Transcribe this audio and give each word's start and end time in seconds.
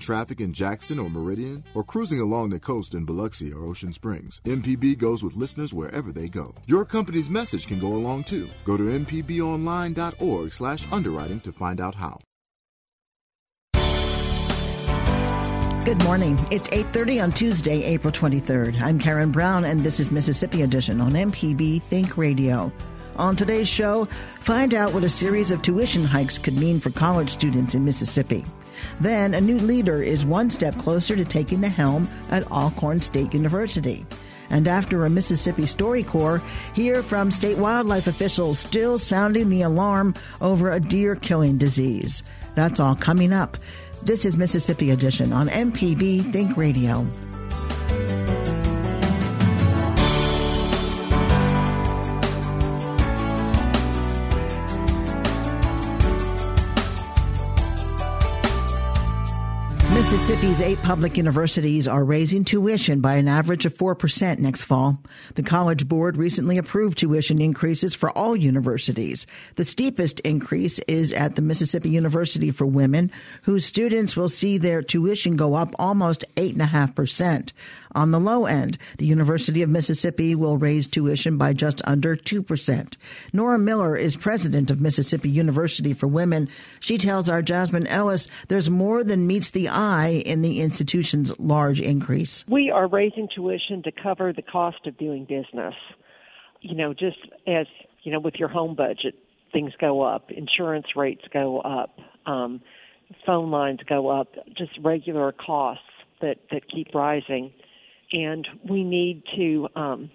Traffic 0.00 0.40
in 0.40 0.52
Jackson 0.52 0.98
or 0.98 1.10
Meridian 1.10 1.64
or 1.74 1.84
cruising 1.84 2.20
along 2.20 2.50
the 2.50 2.60
coast 2.60 2.94
in 2.94 3.04
Biloxi 3.04 3.52
or 3.52 3.64
Ocean 3.64 3.92
Springs. 3.92 4.40
MPB 4.44 4.98
goes 4.98 5.22
with 5.22 5.36
listeners 5.36 5.74
wherever 5.74 6.12
they 6.12 6.28
go. 6.28 6.54
Your 6.66 6.84
company's 6.84 7.30
message 7.30 7.66
can 7.66 7.78
go 7.78 7.94
along 7.94 8.24
too. 8.24 8.48
Go 8.64 8.76
to 8.76 8.84
mpbonline.org 8.84 10.52
slash 10.52 10.86
underwriting 10.92 11.40
to 11.40 11.52
find 11.52 11.80
out 11.80 11.94
how. 11.94 12.18
Good 15.84 16.02
morning. 16.04 16.38
It's 16.50 16.68
8:30 16.68 17.22
on 17.22 17.32
Tuesday, 17.32 17.82
April 17.82 18.12
23rd. 18.12 18.78
I'm 18.80 18.98
Karen 18.98 19.30
Brown 19.30 19.64
and 19.64 19.80
this 19.80 19.98
is 19.98 20.10
Mississippi 20.10 20.60
Edition 20.60 21.00
on 21.00 21.12
MPB 21.12 21.80
Think 21.84 22.18
Radio. 22.18 22.70
On 23.16 23.34
today's 23.34 23.68
show, 23.68 24.04
find 24.40 24.74
out 24.74 24.92
what 24.92 25.02
a 25.02 25.08
series 25.08 25.50
of 25.50 25.62
tuition 25.62 26.04
hikes 26.04 26.38
could 26.38 26.56
mean 26.56 26.78
for 26.78 26.90
college 26.90 27.30
students 27.30 27.74
in 27.74 27.84
Mississippi. 27.84 28.44
Then, 29.00 29.34
a 29.34 29.40
new 29.40 29.58
leader 29.58 30.02
is 30.02 30.24
one 30.24 30.50
step 30.50 30.74
closer 30.76 31.16
to 31.16 31.24
taking 31.24 31.60
the 31.60 31.68
helm 31.68 32.08
at 32.30 32.50
Alcorn 32.50 33.00
State 33.00 33.34
University. 33.34 34.06
And 34.50 34.66
after 34.66 35.04
a 35.04 35.10
Mississippi 35.10 35.62
StoryCorps, 35.62 36.42
hear 36.74 37.02
from 37.02 37.30
state 37.30 37.58
wildlife 37.58 38.06
officials 38.06 38.58
still 38.58 38.98
sounding 38.98 39.50
the 39.50 39.62
alarm 39.62 40.14
over 40.40 40.70
a 40.70 40.80
deer 40.80 41.16
killing 41.16 41.58
disease. 41.58 42.22
That's 42.54 42.80
all 42.80 42.94
coming 42.94 43.32
up. 43.32 43.56
This 44.02 44.24
is 44.24 44.38
Mississippi 44.38 44.90
Edition 44.90 45.32
on 45.32 45.48
MPB 45.48 46.32
Think 46.32 46.56
Radio. 46.56 47.06
Mississippi's 60.10 60.62
eight 60.62 60.80
public 60.82 61.18
universities 61.18 61.86
are 61.86 62.02
raising 62.02 62.42
tuition 62.42 63.02
by 63.02 63.16
an 63.16 63.28
average 63.28 63.66
of 63.66 63.76
4% 63.76 64.38
next 64.38 64.64
fall. 64.64 65.02
The 65.34 65.42
College 65.42 65.86
Board 65.86 66.16
recently 66.16 66.56
approved 66.56 66.96
tuition 66.96 67.42
increases 67.42 67.94
for 67.94 68.08
all 68.12 68.34
universities. 68.34 69.26
The 69.56 69.66
steepest 69.66 70.20
increase 70.20 70.78
is 70.88 71.12
at 71.12 71.34
the 71.34 71.42
Mississippi 71.42 71.90
University 71.90 72.50
for 72.50 72.64
Women, 72.64 73.12
whose 73.42 73.66
students 73.66 74.16
will 74.16 74.30
see 74.30 74.56
their 74.56 74.80
tuition 74.80 75.36
go 75.36 75.52
up 75.52 75.74
almost 75.78 76.24
8.5%. 76.36 77.52
On 77.92 78.10
the 78.10 78.20
low 78.20 78.46
end, 78.46 78.78
the 78.96 79.06
University 79.06 79.60
of 79.60 79.68
Mississippi 79.68 80.34
will 80.34 80.56
raise 80.56 80.88
tuition 80.88 81.36
by 81.36 81.52
just 81.52 81.82
under 81.84 82.16
2%. 82.16 82.96
Nora 83.34 83.58
Miller 83.58 83.96
is 83.96 84.16
president 84.16 84.70
of 84.70 84.80
Mississippi 84.80 85.28
University 85.28 85.92
for 85.92 86.06
Women. 86.06 86.48
She 86.80 86.96
tells 86.96 87.28
our 87.28 87.42
Jasmine 87.42 87.86
Ellis 87.86 88.28
there's 88.48 88.70
more 88.70 89.04
than 89.04 89.26
meets 89.26 89.50
the 89.50 89.68
eye 89.68 89.97
in 90.06 90.42
the 90.42 90.60
institution's 90.60 91.38
large 91.38 91.80
increase. 91.80 92.44
We 92.48 92.70
are 92.70 92.88
raising 92.88 93.28
tuition 93.34 93.82
to 93.84 93.92
cover 93.92 94.32
the 94.32 94.42
cost 94.42 94.86
of 94.86 94.96
doing 94.98 95.24
business. 95.24 95.74
You 96.60 96.74
know, 96.74 96.92
just 96.92 97.18
as, 97.46 97.66
you 98.02 98.12
know, 98.12 98.20
with 98.20 98.34
your 98.34 98.48
home 98.48 98.74
budget, 98.74 99.14
things 99.52 99.72
go 99.80 100.02
up, 100.02 100.30
insurance 100.30 100.86
rates 100.96 101.24
go 101.32 101.60
up, 101.60 101.98
um, 102.26 102.60
phone 103.24 103.50
lines 103.50 103.80
go 103.88 104.08
up, 104.08 104.34
just 104.56 104.72
regular 104.82 105.32
costs 105.32 105.84
that, 106.20 106.38
that 106.50 106.68
keep 106.68 106.94
rising 106.94 107.52
and 108.12 108.46
we 108.68 108.84
need 108.84 109.22
to 109.36 109.68
um, 109.76 110.10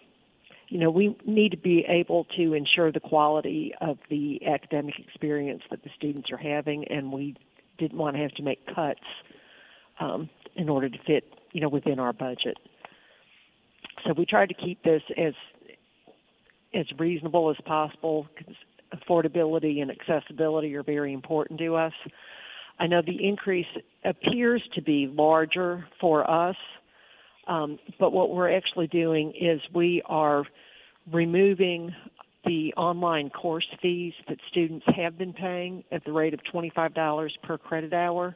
you 0.70 0.80
know 0.80 0.90
we 0.90 1.16
need 1.26 1.50
to 1.50 1.58
be 1.58 1.86
able 1.88 2.26
to 2.36 2.54
ensure 2.54 2.92
the 2.92 3.00
quality 3.00 3.74
of 3.82 3.98
the 4.10 4.42
academic 4.46 4.96
experience 5.00 5.62
that 5.70 5.84
the 5.84 5.90
students 5.96 6.32
are 6.32 6.38
having 6.38 6.86
and 6.88 7.12
we 7.12 7.36
didn't 7.78 7.98
want 7.98 8.16
to 8.16 8.22
have 8.22 8.32
to 8.32 8.44
make 8.44 8.66
cuts 8.74 9.02
um, 10.00 10.30
in 10.56 10.70
order 10.70 10.90
to 10.90 10.98
fit 11.06 11.24
you 11.52 11.62
know 11.62 11.70
within 11.70 12.00
our 12.00 12.14
budget. 12.14 12.58
So 14.06 14.14
we 14.18 14.26
tried 14.26 14.50
to 14.50 14.56
keep 14.56 14.84
this 14.84 15.02
as 15.18 15.34
as 16.74 16.86
reasonable 16.98 17.50
as 17.50 17.58
possible 17.66 18.28
affordability 18.94 19.82
and 19.82 19.90
accessibility 19.90 20.76
are 20.76 20.84
very 20.84 21.14
important 21.14 21.60
to 21.60 21.76
us. 21.76 21.94
I 22.80 22.88
know 22.88 23.02
the 23.06 23.28
increase 23.28 23.68
appears 24.04 24.62
to 24.76 24.82
be 24.82 25.08
larger 25.08 25.88
for 26.00 26.30
us 26.30 26.56
um, 27.48 27.80
but 28.00 28.12
what 28.12 28.34
we're 28.34 28.56
actually 28.56 28.88
doing 28.88 29.34
is 29.40 29.60
we 29.74 30.02
are 30.06 30.46
removing 31.12 31.94
the 32.46 32.74
online 32.76 33.30
course 33.30 33.68
fees 33.82 34.14
that 34.28 34.38
students 34.50 34.86
have 34.96 35.18
been 35.18 35.34
paying 35.34 35.84
at 35.92 36.04
the 36.06 36.12
rate 36.12 36.34
of 36.34 36.40
$25 36.54 37.30
per 37.42 37.58
credit 37.58 37.94
hour, 37.94 38.36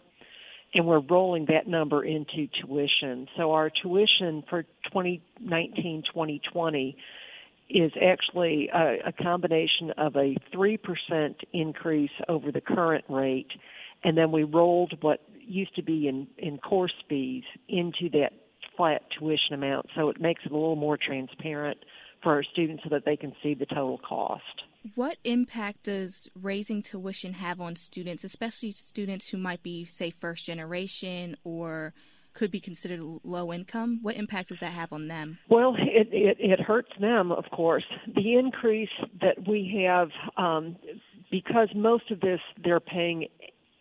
and 0.77 0.85
we're 0.85 0.99
rolling 0.99 1.47
that 1.49 1.67
number 1.67 2.05
into 2.05 2.47
tuition. 2.61 3.27
So 3.35 3.51
our 3.51 3.69
tuition 3.69 4.43
for 4.47 4.65
2019-2020 4.93 6.95
is 7.69 7.91
actually 8.01 8.69
a, 8.73 8.99
a 9.07 9.11
combination 9.11 9.91
of 9.97 10.15
a 10.15 10.37
3% 10.55 11.35
increase 11.51 12.11
over 12.29 12.49
the 12.51 12.61
current 12.61 13.03
rate, 13.09 13.51
and 14.03 14.17
then 14.17 14.31
we 14.31 14.43
rolled 14.43 14.93
what 15.01 15.21
used 15.39 15.75
to 15.75 15.81
be 15.81 16.07
in, 16.07 16.27
in 16.37 16.59
course 16.59 16.93
fees 17.09 17.43
into 17.67 18.09
that 18.11 18.31
flat 18.77 19.01
tuition 19.17 19.55
amount, 19.55 19.87
so 19.95 20.09
it 20.09 20.21
makes 20.21 20.43
it 20.45 20.51
a 20.51 20.55
little 20.55 20.75
more 20.75 20.97
transparent 20.97 21.79
for 22.21 22.33
our 22.33 22.43
students 22.43 22.83
so 22.83 22.89
that 22.89 23.03
they 23.03 23.17
can 23.17 23.33
see 23.41 23.55
the 23.55 23.65
total 23.65 23.97
cost. 23.97 24.43
What 24.95 25.17
impact 25.23 25.83
does 25.83 26.29
raising 26.39 26.81
tuition 26.81 27.33
have 27.33 27.59
on 27.59 27.75
students, 27.75 28.23
especially 28.23 28.71
students 28.71 29.29
who 29.29 29.37
might 29.37 29.63
be, 29.63 29.85
say, 29.85 30.09
first 30.09 30.45
generation 30.45 31.35
or 31.43 31.93
could 32.33 32.51
be 32.51 32.59
considered 32.59 33.01
low 33.23 33.51
income? 33.51 33.99
What 34.01 34.15
impact 34.15 34.49
does 34.49 34.59
that 34.59 34.73
have 34.73 34.93
on 34.93 35.07
them? 35.07 35.39
Well, 35.49 35.75
it, 35.77 36.09
it, 36.11 36.37
it 36.39 36.59
hurts 36.59 36.91
them, 36.99 37.31
of 37.31 37.45
course. 37.51 37.85
The 38.15 38.35
increase 38.35 38.89
that 39.21 39.47
we 39.47 39.85
have, 39.87 40.09
um, 40.37 40.75
because 41.31 41.69
most 41.75 42.11
of 42.11 42.19
this 42.19 42.39
they're 42.63 42.79
paying 42.79 43.27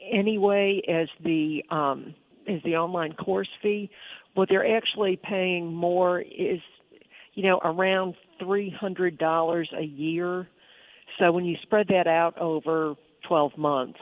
anyway 0.01 0.81
as 0.89 1.09
the 1.23 1.63
um, 1.71 2.15
as 2.49 2.63
the 2.65 2.77
online 2.77 3.13
course 3.13 3.49
fee 3.61 3.91
what 4.37 4.49
they're 4.51 4.77
actually 4.77 5.19
paying 5.23 5.73
more 5.73 6.21
is, 6.21 6.61
you 7.35 7.43
know, 7.43 7.59
around 7.65 8.15
three 8.39 8.71
hundred 8.71 9.19
dollars 9.19 9.69
a 9.77 9.83
year. 9.83 10.47
So 11.19 11.33
when 11.33 11.45
you 11.45 11.57
spread 11.63 11.87
that 11.89 12.07
out 12.07 12.39
over 12.39 12.95
twelve 13.27 13.57
months, 13.57 14.01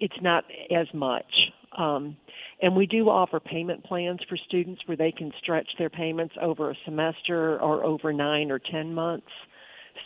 it's 0.00 0.20
not 0.20 0.44
as 0.74 0.86
much. 0.94 1.32
Um, 1.76 2.16
and 2.60 2.76
we 2.76 2.86
do 2.86 3.08
offer 3.08 3.40
payment 3.40 3.84
plans 3.84 4.20
for 4.28 4.36
students 4.36 4.82
where 4.86 4.96
they 4.96 5.12
can 5.12 5.32
stretch 5.42 5.68
their 5.78 5.90
payments 5.90 6.34
over 6.40 6.70
a 6.70 6.74
semester 6.84 7.60
or 7.60 7.84
over 7.84 8.12
nine 8.12 8.50
or 8.50 8.58
ten 8.58 8.94
months. 8.94 9.26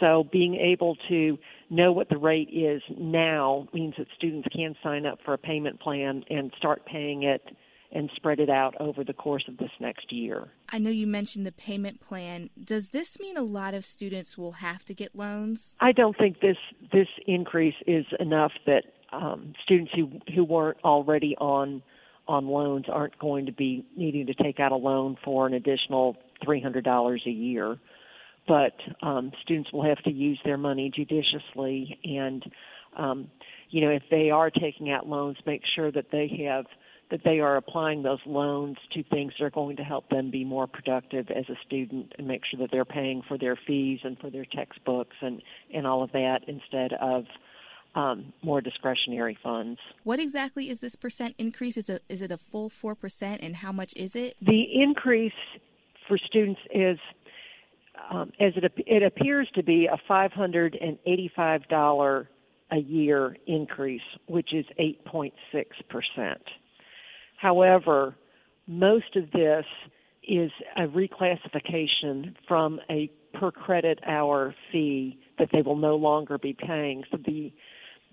So 0.00 0.25
being 0.32 0.56
able 0.56 0.97
to 1.09 1.38
know 1.71 1.93
what 1.93 2.09
the 2.09 2.19
rate 2.19 2.48
is 2.53 2.83
now 2.98 3.69
means 3.72 3.94
that 3.98 4.06
students 4.16 4.48
can 4.54 4.75
sign 4.83 5.06
up 5.06 5.19
for 5.25 5.34
a 5.34 5.38
payment 5.38 5.81
plan 5.81 6.25
and 6.28 6.53
start 6.59 6.84
paying 6.87 7.22
it 7.22 7.43
and 7.97 8.11
spread 8.15 8.39
it 8.39 8.51
out 8.51 8.79
over 8.79 9.03
the 9.03 9.15
course 9.15 9.45
of 9.49 9.57
this 9.57 9.71
next 9.81 10.12
year. 10.12 10.49
I 10.69 10.79
know 10.79 10.91
you 10.91 11.07
mentioned 11.07 11.47
the 11.47 11.53
payment 11.53 11.99
plan. 12.01 12.51
Does 12.63 12.91
this 12.91 13.19
mean 13.19 13.39
a 13.39 13.43
lot 13.43 13.72
of 13.72 13.87
students 13.87 14.37
will 14.37 14.53
have 14.53 14.84
to 14.84 14.95
get 14.95 15.16
loans? 15.16 15.75
I 15.81 15.93
don't 15.93 16.16
think 16.16 16.41
this 16.41 16.59
this 16.93 17.09
increase 17.27 17.75
is 17.87 18.04
enough 18.21 18.53
that 18.66 18.83
um, 19.13 19.54
students 19.65 19.93
who 19.97 20.10
who 20.34 20.45
weren't 20.45 20.77
already 20.84 21.34
on 21.39 21.83
on 22.28 22.47
loans 22.47 22.84
aren't 22.93 23.19
going 23.19 23.47
to 23.47 23.53
be 23.53 23.87
needing 23.97 24.27
to 24.27 24.34
take 24.34 24.60
out 24.60 24.72
a 24.72 24.77
loan 24.77 25.16
for 25.25 25.47
an 25.47 25.54
additional 25.54 26.16
three 26.45 26.60
hundred 26.60 26.84
dollars 26.84 27.22
a 27.27 27.31
year. 27.31 27.78
But 28.47 28.75
um, 29.03 29.33
students 29.43 29.72
will 29.72 29.84
have 29.84 30.03
to 30.04 30.13
use 30.13 30.39
their 30.45 30.59
money 30.59 30.93
judiciously, 30.95 31.98
and 32.04 32.45
um, 32.97 33.31
you 33.71 33.81
know 33.81 33.91
if 33.91 34.03
they 34.10 34.28
are 34.28 34.51
taking 34.51 34.91
out 34.91 35.09
loans, 35.09 35.39
make 35.47 35.63
sure 35.75 35.91
that 35.91 36.10
they 36.13 36.45
have 36.47 36.66
that 37.11 37.21
they 37.25 37.41
are 37.41 37.57
applying 37.57 38.03
those 38.03 38.19
loans 38.27 38.77
to 38.93 39.03
things 39.05 39.33
that 39.39 39.45
are 39.45 39.51
going 39.51 39.77
to 39.77 39.85
help 39.85 40.09
them 40.09 40.31
be 40.31 40.45
more 40.45 40.67
productive 40.67 41.31
as 41.31 41.49
a 41.49 41.55
student 41.65 42.13
and 42.19 42.27
make 42.27 42.43
sure 42.51 42.59
that 42.59 42.71
they're 42.73 42.85
paying 42.85 43.23
for 43.29 43.39
their 43.39 43.57
fees 43.67 44.01
and 44.03 44.19
for 44.19 44.29
their 44.29 44.45
textbooks 44.45 45.15
and, 45.21 45.41
and 45.73 45.87
all 45.87 46.03
of 46.03 46.11
that 46.13 46.41
instead 46.49 46.93
of 47.01 47.25
um, 47.95 48.33
more 48.43 48.61
discretionary 48.61 49.39
funds. 49.43 49.79
What 50.03 50.19
exactly 50.19 50.69
is 50.69 50.81
this 50.81 50.97
percent 50.97 51.37
increase? 51.39 51.77
Is 51.77 51.89
it, 51.89 52.03
is 52.09 52.23
it 52.23 52.33
a 52.33 52.37
full 52.37 52.71
4% 52.71 53.39
and 53.41 53.57
how 53.57 53.73
much 53.73 53.95
is 53.95 54.17
it? 54.17 54.37
The 54.43 54.65
increase 54.75 55.33
for 56.09 56.19
students 56.19 56.61
is 56.75 56.99
um, 58.11 58.33
as 58.41 58.53
it, 58.57 58.73
it 58.87 59.03
appears 59.03 59.49
to 59.55 59.63
be 59.63 59.87
a 59.87 59.99
$585 60.11 62.27
a 62.73 62.77
year 62.77 63.37
increase, 63.47 64.03
which 64.27 64.53
is 64.53 64.67
8.6%. 64.79 65.33
However, 67.36 68.15
most 68.66 69.16
of 69.16 69.30
this 69.33 69.65
is 70.27 70.50
a 70.77 70.83
reclassification 70.83 72.34
from 72.48 72.80
a 72.91 73.10
per 73.34 73.50
credit 73.50 74.00
hour 74.06 74.54
fee 74.72 75.18
that 75.38 75.48
they 75.53 75.62
will 75.62 75.77
no 75.77 75.97
longer 75.97 76.38
be 76.38 76.54
paying. 76.54 77.04
So 77.10 77.18
the 77.24 77.53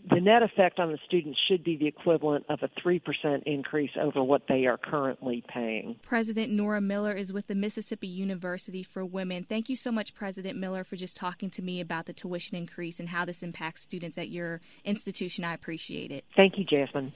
the 0.09 0.19
net 0.19 0.43
effect 0.43 0.79
on 0.79 0.91
the 0.91 0.97
students 1.05 1.39
should 1.47 1.63
be 1.63 1.77
the 1.77 1.87
equivalent 1.87 2.45
of 2.49 2.59
a 2.61 2.67
3% 2.85 3.43
increase 3.45 3.91
over 3.97 4.21
what 4.21 4.41
they 4.49 4.65
are 4.65 4.77
currently 4.77 5.43
paying. 5.47 5.95
President 6.01 6.51
Nora 6.51 6.81
Miller 6.81 7.13
is 7.13 7.31
with 7.31 7.47
the 7.47 7.55
Mississippi 7.55 8.07
University 8.07 8.83
for 8.83 9.05
Women. 9.05 9.45
Thank 9.47 9.69
you 9.69 9.77
so 9.77 9.93
much, 9.93 10.13
President 10.13 10.59
Miller, 10.59 10.83
for 10.83 10.97
just 10.97 11.15
talking 11.15 11.49
to 11.51 11.61
me 11.61 11.79
about 11.79 12.05
the 12.05 12.11
tuition 12.11 12.57
increase 12.57 12.99
and 12.99 13.09
how 13.09 13.23
this 13.23 13.41
impacts 13.41 13.81
students 13.81 14.17
at 14.17 14.27
your 14.27 14.59
institution. 14.83 15.45
I 15.45 15.53
appreciate 15.53 16.11
it. 16.11 16.25
Thank 16.35 16.57
you, 16.57 16.65
Jasmine. 16.65 17.13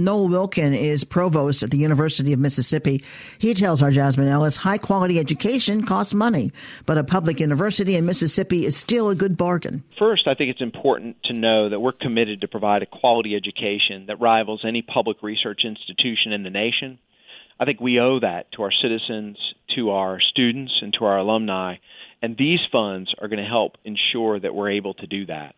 Noel 0.00 0.28
Wilkin 0.28 0.74
is 0.74 1.04
provost 1.04 1.62
at 1.62 1.70
the 1.70 1.78
University 1.78 2.32
of 2.32 2.38
Mississippi. 2.38 3.02
He 3.38 3.54
tells 3.54 3.82
our 3.82 3.90
Jasmine 3.90 4.28
Ellis 4.28 4.56
high 4.56 4.78
quality 4.78 5.18
education 5.18 5.84
costs 5.84 6.14
money, 6.14 6.52
but 6.86 6.98
a 6.98 7.04
public 7.04 7.40
university 7.40 7.96
in 7.96 8.06
Mississippi 8.06 8.64
is 8.64 8.76
still 8.76 9.10
a 9.10 9.14
good 9.14 9.36
bargain. 9.36 9.84
First, 9.98 10.26
I 10.26 10.34
think 10.34 10.50
it's 10.50 10.60
important 10.60 11.22
to 11.24 11.32
know 11.32 11.68
that 11.68 11.80
we're 11.80 11.92
committed 11.92 12.40
to 12.40 12.48
provide 12.48 12.82
a 12.82 12.86
quality 12.86 13.36
education 13.36 14.06
that 14.06 14.20
rivals 14.20 14.64
any 14.64 14.82
public 14.82 15.22
research 15.22 15.60
institution 15.64 16.32
in 16.32 16.42
the 16.42 16.50
nation. 16.50 16.98
I 17.58 17.66
think 17.66 17.80
we 17.80 18.00
owe 18.00 18.20
that 18.20 18.52
to 18.52 18.62
our 18.62 18.72
citizens, 18.72 19.36
to 19.76 19.90
our 19.90 20.20
students, 20.20 20.72
and 20.80 20.94
to 20.94 21.04
our 21.04 21.18
alumni, 21.18 21.76
and 22.22 22.36
these 22.36 22.60
funds 22.72 23.14
are 23.20 23.28
going 23.28 23.42
to 23.42 23.48
help 23.48 23.76
ensure 23.84 24.40
that 24.40 24.54
we're 24.54 24.70
able 24.70 24.94
to 24.94 25.06
do 25.06 25.26
that. 25.26 25.54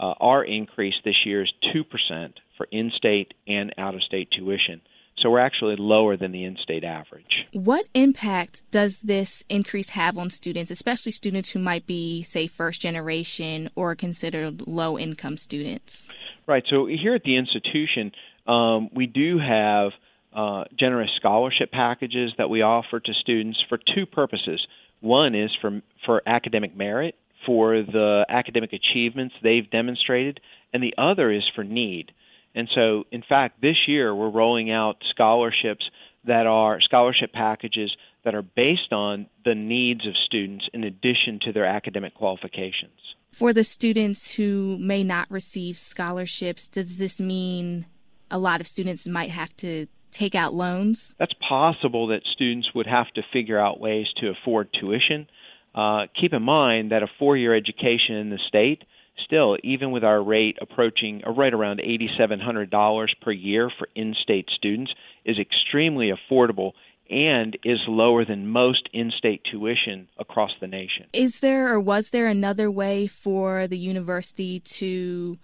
Uh, 0.00 0.14
our 0.20 0.44
increase 0.44 0.94
this 1.04 1.24
year 1.24 1.42
is 1.42 1.52
2% 1.74 2.32
for 2.58 2.66
in 2.70 2.90
state 2.94 3.32
and 3.46 3.74
out 3.78 3.94
of 3.94 4.02
state 4.02 4.28
tuition. 4.36 4.82
So 5.16 5.30
we're 5.30 5.40
actually 5.40 5.76
lower 5.76 6.16
than 6.16 6.30
the 6.30 6.44
in 6.44 6.56
state 6.62 6.84
average. 6.84 7.46
What 7.52 7.86
impact 7.94 8.62
does 8.70 8.98
this 8.98 9.42
increase 9.48 9.90
have 9.90 10.16
on 10.16 10.30
students, 10.30 10.70
especially 10.70 11.10
students 11.12 11.50
who 11.50 11.58
might 11.58 11.86
be, 11.86 12.22
say, 12.22 12.46
first 12.46 12.80
generation 12.80 13.70
or 13.74 13.94
considered 13.96 14.62
low 14.68 14.98
income 14.98 15.36
students? 15.38 16.08
Right. 16.46 16.64
So 16.70 16.86
here 16.86 17.14
at 17.14 17.24
the 17.24 17.36
institution, 17.36 18.12
um, 18.46 18.90
we 18.94 19.06
do 19.06 19.38
have 19.38 19.90
uh, 20.32 20.64
generous 20.78 21.10
scholarship 21.16 21.72
packages 21.72 22.32
that 22.38 22.48
we 22.48 22.62
offer 22.62 23.00
to 23.00 23.14
students 23.14 23.58
for 23.68 23.78
two 23.94 24.06
purposes. 24.06 24.64
One 25.00 25.34
is 25.34 25.50
for, 25.60 25.82
for 26.06 26.22
academic 26.26 26.76
merit, 26.76 27.16
for 27.44 27.82
the 27.82 28.24
academic 28.28 28.72
achievements 28.72 29.34
they've 29.42 29.68
demonstrated, 29.70 30.40
and 30.72 30.82
the 30.82 30.94
other 30.96 31.32
is 31.32 31.44
for 31.54 31.64
need. 31.64 32.12
And 32.58 32.68
so, 32.74 33.04
in 33.12 33.22
fact, 33.22 33.60
this 33.60 33.86
year 33.86 34.12
we're 34.12 34.30
rolling 34.30 34.68
out 34.68 34.96
scholarships 35.10 35.88
that 36.24 36.48
are 36.48 36.80
scholarship 36.80 37.32
packages 37.32 37.96
that 38.24 38.34
are 38.34 38.42
based 38.42 38.92
on 38.92 39.26
the 39.44 39.54
needs 39.54 40.04
of 40.08 40.14
students 40.26 40.68
in 40.74 40.82
addition 40.82 41.38
to 41.44 41.52
their 41.52 41.64
academic 41.64 42.14
qualifications. 42.14 43.14
For 43.30 43.52
the 43.52 43.62
students 43.62 44.34
who 44.34 44.76
may 44.80 45.04
not 45.04 45.30
receive 45.30 45.78
scholarships, 45.78 46.66
does 46.66 46.98
this 46.98 47.20
mean 47.20 47.86
a 48.28 48.38
lot 48.38 48.60
of 48.60 48.66
students 48.66 49.06
might 49.06 49.30
have 49.30 49.56
to 49.58 49.86
take 50.10 50.34
out 50.34 50.52
loans? 50.52 51.14
That's 51.16 51.34
possible 51.48 52.08
that 52.08 52.22
students 52.32 52.74
would 52.74 52.88
have 52.88 53.06
to 53.14 53.22
figure 53.32 53.60
out 53.60 53.78
ways 53.78 54.08
to 54.16 54.30
afford 54.30 54.70
tuition. 54.72 55.28
Uh, 55.76 56.06
keep 56.20 56.32
in 56.32 56.42
mind 56.42 56.90
that 56.90 57.04
a 57.04 57.08
four 57.20 57.36
year 57.36 57.54
education 57.54 58.16
in 58.16 58.30
the 58.30 58.40
state 58.48 58.82
still, 59.24 59.56
even 59.62 59.90
with 59.90 60.04
our 60.04 60.22
rate 60.22 60.58
approaching 60.60 61.22
uh, 61.26 61.30
right 61.30 61.52
around 61.52 61.80
$8,700 61.80 63.08
per 63.20 63.32
year 63.32 63.70
for 63.78 63.88
in 63.94 64.14
state 64.20 64.48
students, 64.54 64.92
is 65.24 65.38
extremely 65.38 66.10
affordable 66.12 66.72
and 67.10 67.56
is 67.64 67.78
lower 67.88 68.24
than 68.24 68.46
most 68.46 68.88
in 68.92 69.10
state 69.10 69.42
tuition 69.50 70.08
across 70.18 70.50
the 70.60 70.66
nation. 70.66 71.06
Is 71.12 71.40
there 71.40 71.72
or 71.72 71.80
was 71.80 72.10
there 72.10 72.26
another 72.26 72.70
way 72.70 73.06
for 73.06 73.66
the 73.66 73.78
university 73.78 74.60
to 74.60 75.38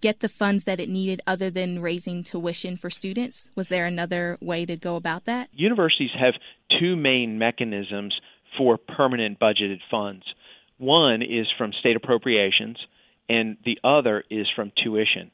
get 0.00 0.20
the 0.20 0.28
funds 0.28 0.64
that 0.64 0.80
it 0.80 0.88
needed 0.88 1.20
other 1.26 1.50
than 1.50 1.80
raising 1.80 2.24
tuition 2.24 2.76
for 2.76 2.90
students? 2.90 3.48
Was 3.54 3.68
there 3.68 3.86
another 3.86 4.38
way 4.40 4.66
to 4.66 4.76
go 4.76 4.96
about 4.96 5.24
that? 5.26 5.48
Universities 5.52 6.10
have 6.18 6.34
two 6.80 6.96
main 6.96 7.38
mechanisms 7.38 8.18
for 8.58 8.76
permanent 8.76 9.38
budgeted 9.38 9.80
funds. 9.90 10.24
One 10.78 11.22
is 11.22 11.46
from 11.56 11.72
state 11.72 11.96
appropriations, 11.96 12.78
and 13.28 13.56
the 13.64 13.78
other 13.84 14.24
is 14.30 14.46
from 14.54 14.72
tuition. 14.82 15.30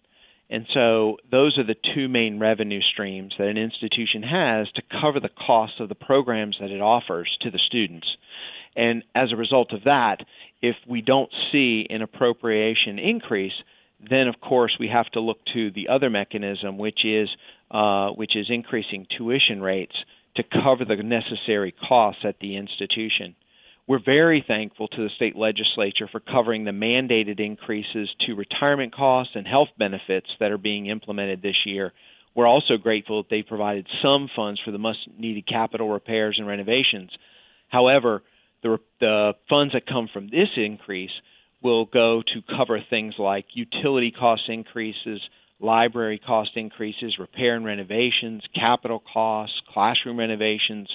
And 0.50 0.66
so 0.74 1.18
those 1.30 1.56
are 1.58 1.66
the 1.66 1.76
two 1.94 2.08
main 2.08 2.40
revenue 2.40 2.80
streams 2.92 3.34
that 3.38 3.46
an 3.46 3.56
institution 3.56 4.22
has 4.24 4.66
to 4.72 4.82
cover 5.00 5.20
the 5.20 5.30
cost 5.46 5.74
of 5.78 5.88
the 5.88 5.94
programs 5.94 6.56
that 6.60 6.72
it 6.72 6.80
offers 6.80 7.30
to 7.42 7.50
the 7.50 7.60
students. 7.66 8.08
And 8.76 9.04
as 9.14 9.32
a 9.32 9.36
result 9.36 9.72
of 9.72 9.84
that, 9.84 10.18
if 10.60 10.76
we 10.88 11.02
don't 11.02 11.30
see 11.52 11.86
an 11.88 12.02
appropriation 12.02 12.98
increase, 12.98 13.52
then 14.08 14.26
of 14.26 14.40
course 14.40 14.76
we 14.80 14.88
have 14.88 15.10
to 15.12 15.20
look 15.20 15.38
to 15.54 15.70
the 15.70 15.88
other 15.88 16.10
mechanism, 16.10 16.78
which 16.78 17.04
is 17.04 17.28
uh, 17.70 18.10
which 18.10 18.34
is 18.34 18.46
increasing 18.48 19.06
tuition 19.16 19.60
rates 19.62 19.94
to 20.36 20.42
cover 20.42 20.84
the 20.84 20.96
necessary 20.96 21.72
costs 21.88 22.22
at 22.24 22.38
the 22.40 22.56
institution. 22.56 23.36
We're 23.90 23.98
very 23.98 24.44
thankful 24.46 24.86
to 24.86 25.02
the 25.02 25.10
state 25.16 25.34
legislature 25.34 26.06
for 26.12 26.20
covering 26.20 26.62
the 26.62 26.70
mandated 26.70 27.40
increases 27.40 28.08
to 28.20 28.36
retirement 28.36 28.94
costs 28.94 29.32
and 29.34 29.44
health 29.44 29.70
benefits 29.80 30.28
that 30.38 30.52
are 30.52 30.58
being 30.58 30.86
implemented 30.86 31.42
this 31.42 31.56
year. 31.66 31.92
We're 32.36 32.46
also 32.46 32.76
grateful 32.76 33.24
that 33.24 33.30
they 33.30 33.42
provided 33.42 33.88
some 34.00 34.30
funds 34.36 34.60
for 34.64 34.70
the 34.70 34.78
much 34.78 34.94
needed 35.18 35.44
capital 35.48 35.88
repairs 35.88 36.36
and 36.38 36.46
renovations. 36.46 37.10
However, 37.68 38.22
the, 38.62 38.78
the 39.00 39.32
funds 39.48 39.72
that 39.72 39.88
come 39.88 40.08
from 40.12 40.28
this 40.28 40.50
increase 40.56 41.10
will 41.60 41.84
go 41.84 42.22
to 42.22 42.56
cover 42.56 42.78
things 42.88 43.14
like 43.18 43.46
utility 43.54 44.12
cost 44.12 44.42
increases, 44.46 45.20
library 45.58 46.20
cost 46.24 46.52
increases, 46.54 47.18
repair 47.18 47.56
and 47.56 47.64
renovations, 47.64 48.44
capital 48.54 49.02
costs, 49.12 49.60
classroom 49.74 50.20
renovations, 50.20 50.88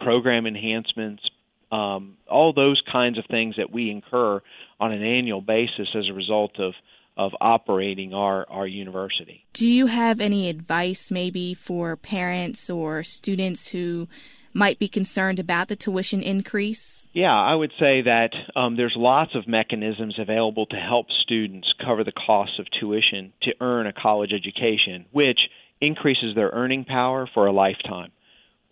program 0.00 0.48
enhancements, 0.48 1.22
um, 1.70 2.16
all 2.28 2.52
those 2.52 2.82
kinds 2.90 3.18
of 3.18 3.24
things 3.26 3.56
that 3.56 3.70
we 3.70 3.90
incur 3.90 4.40
on 4.78 4.92
an 4.92 5.02
annual 5.02 5.40
basis 5.40 5.88
as 5.94 6.08
a 6.08 6.12
result 6.12 6.58
of 6.58 6.74
of 7.16 7.32
operating 7.40 8.14
our, 8.14 8.46
our 8.48 8.66
university. 8.66 9.44
Do 9.52 9.68
you 9.68 9.88
have 9.88 10.20
any 10.20 10.48
advice 10.48 11.10
maybe 11.10 11.52
for 11.52 11.94
parents 11.96 12.70
or 12.70 13.02
students 13.02 13.68
who 13.68 14.08
might 14.54 14.78
be 14.78 14.88
concerned 14.88 15.38
about 15.38 15.68
the 15.68 15.76
tuition 15.76 16.22
increase? 16.22 17.06
Yeah, 17.12 17.34
I 17.34 17.54
would 17.54 17.72
say 17.78 18.02
that 18.02 18.30
um, 18.56 18.76
there's 18.76 18.94
lots 18.96 19.34
of 19.34 19.46
mechanisms 19.46 20.18
available 20.18 20.64
to 20.66 20.76
help 20.76 21.10
students 21.10 21.74
cover 21.84 22.04
the 22.04 22.12
costs 22.12 22.58
of 22.58 22.66
tuition 22.70 23.32
to 23.42 23.52
earn 23.60 23.86
a 23.86 23.92
college 23.92 24.32
education, 24.32 25.04
which 25.10 25.40
increases 25.80 26.34
their 26.34 26.50
earning 26.50 26.84
power 26.84 27.28
for 27.34 27.46
a 27.46 27.52
lifetime 27.52 28.12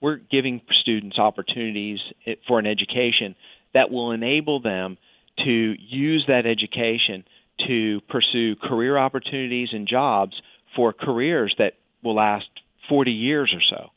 we're 0.01 0.17
giving 0.17 0.61
students 0.81 1.19
opportunities 1.19 1.99
for 2.47 2.59
an 2.59 2.67
education 2.67 3.35
that 3.75 3.91
will 3.91 4.13
enable 4.13 4.61
them 4.61 4.97
to 5.45 5.75
use 5.79 6.25
that 6.29 6.47
education 6.47 7.25
to 7.67 8.01
pursue 8.09 8.57
career 8.57 8.97
opportunities 8.97 9.69
and 9.73 9.89
jobs 9.89 10.41
for 10.77 10.93
careers 10.93 11.55
that 11.59 11.75
will 12.03 12.15
last 12.15 12.49
40 12.89 13.11
years 13.11 13.53
or 13.55 13.61
so. 13.69 13.91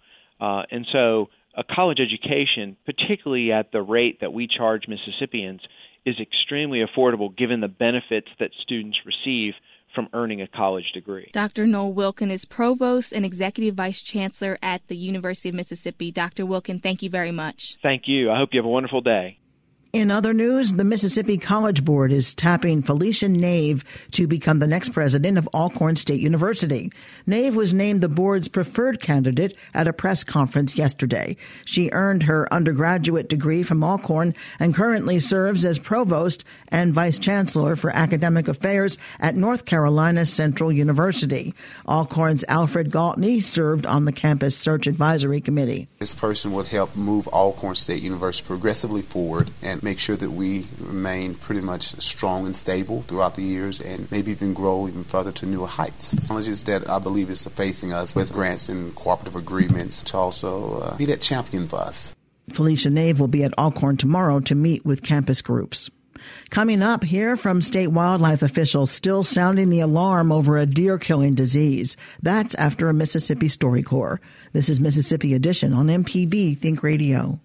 Uh, 0.43 0.63
and 0.71 0.87
so, 0.91 1.29
a 1.55 1.63
college 1.63 1.99
education, 1.99 2.77
particularly 2.85 3.51
at 3.51 3.71
the 3.71 3.81
rate 3.81 4.21
that 4.21 4.31
we 4.31 4.47
charge 4.47 4.87
Mississippians, 4.87 5.61
is 6.05 6.15
extremely 6.19 6.83
affordable 6.83 7.35
given 7.35 7.59
the 7.59 7.67
benefits 7.67 8.29
that 8.39 8.51
students 8.61 8.97
receive 9.05 9.53
from 9.93 10.09
earning 10.13 10.41
a 10.41 10.47
college 10.47 10.91
degree. 10.93 11.29
Dr. 11.33 11.67
Noel 11.67 11.93
Wilkin 11.93 12.31
is 12.31 12.45
Provost 12.45 13.11
and 13.11 13.25
Executive 13.25 13.75
Vice 13.75 14.01
Chancellor 14.01 14.57
at 14.61 14.87
the 14.87 14.95
University 14.95 15.49
of 15.49 15.55
Mississippi. 15.55 16.11
Dr. 16.11 16.45
Wilkin, 16.45 16.79
thank 16.79 17.01
you 17.01 17.09
very 17.09 17.31
much. 17.31 17.77
Thank 17.81 18.03
you. 18.05 18.31
I 18.31 18.37
hope 18.37 18.49
you 18.53 18.59
have 18.59 18.65
a 18.65 18.69
wonderful 18.69 19.01
day. 19.01 19.37
In 19.93 20.09
other 20.09 20.33
news, 20.33 20.71
the 20.71 20.85
Mississippi 20.85 21.37
College 21.37 21.83
Board 21.83 22.13
is 22.13 22.33
tapping 22.33 22.81
Felecia 22.81 23.27
Nave 23.29 23.83
to 24.11 24.25
become 24.25 24.59
the 24.59 24.67
next 24.67 24.93
president 24.93 25.37
of 25.37 25.49
Alcorn 25.53 25.97
State 25.97 26.21
University. 26.21 26.93
Nave 27.27 27.57
was 27.57 27.73
named 27.73 27.99
the 27.99 28.07
board's 28.07 28.47
preferred 28.47 29.01
candidate 29.01 29.57
at 29.73 29.89
a 29.89 29.93
press 29.93 30.23
conference 30.23 30.77
yesterday. 30.77 31.35
She 31.65 31.89
earned 31.91 32.23
her 32.23 32.47
undergraduate 32.53 33.27
degree 33.27 33.63
from 33.63 33.83
Alcorn 33.83 34.33
and 34.61 34.73
currently 34.73 35.19
serves 35.19 35.65
as 35.65 35.77
provost 35.77 36.45
and 36.69 36.93
vice 36.93 37.19
chancellor 37.19 37.75
for 37.75 37.93
academic 37.93 38.47
affairs 38.47 38.97
at 39.19 39.35
North 39.35 39.65
Carolina 39.65 40.25
Central 40.25 40.71
University. 40.71 41.53
Alcorn's 41.85 42.45
Alfred 42.47 42.91
Galtney 42.91 43.43
served 43.43 43.85
on 43.85 44.05
the 44.05 44.13
campus 44.13 44.57
search 44.57 44.87
advisory 44.87 45.41
committee. 45.41 45.89
This 45.99 46.15
person 46.15 46.53
would 46.53 46.67
help 46.67 46.95
move 46.95 47.27
Alcorn 47.27 47.75
State 47.75 48.03
University 48.03 48.47
progressively 48.47 49.01
forward 49.01 49.51
and 49.61 49.80
make 49.81 49.99
sure 49.99 50.15
that 50.15 50.31
we 50.31 50.67
remain 50.79 51.35
pretty 51.35 51.61
much 51.61 51.83
strong 52.01 52.45
and 52.45 52.55
stable 52.55 53.01
throughout 53.03 53.35
the 53.35 53.43
years 53.43 53.81
and 53.81 54.11
maybe 54.11 54.31
even 54.31 54.53
grow 54.53 54.87
even 54.87 55.03
further 55.03 55.31
to 55.31 55.45
newer 55.45 55.67
heights. 55.67 56.27
Challenges 56.27 56.63
that 56.65 56.89
I 56.89 56.99
believe 56.99 57.29
is 57.29 57.45
facing 57.45 57.93
us 57.93 58.15
with 58.15 58.31
grants 58.33 58.69
and 58.69 58.95
cooperative 58.95 59.35
agreements 59.35 60.01
to 60.03 60.17
also 60.17 60.81
uh, 60.81 60.97
be 60.97 61.05
that 61.05 61.21
champion 61.21 61.67
for 61.67 61.77
us. 61.77 62.15
Felecia 62.51 62.91
Nave 62.91 63.19
will 63.19 63.27
be 63.27 63.43
at 63.43 63.57
Alcorn 63.57 63.97
tomorrow 63.97 64.39
to 64.41 64.55
meet 64.55 64.85
with 64.85 65.03
campus 65.03 65.41
groups. 65.41 65.89
Coming 66.49 66.83
up 66.83 67.03
here 67.03 67.35
from 67.35 67.61
state 67.61 67.87
wildlife 67.87 68.43
officials 68.43 68.91
still 68.91 69.23
sounding 69.23 69.69
the 69.69 69.79
alarm 69.79 70.31
over 70.31 70.57
a 70.57 70.65
deer 70.65 70.99
killing 70.99 71.33
disease. 71.33 71.97
That's 72.21 72.53
after 72.55 72.89
a 72.89 72.93
Mississippi 72.93 73.47
Story 73.47 73.83
StoryCorps. 73.83 74.19
This 74.53 74.69
is 74.69 74.79
Mississippi 74.79 75.33
Edition 75.33 75.73
on 75.73 75.87
MPB 75.87 76.57
Think 76.59 76.83
Radio 76.83 77.39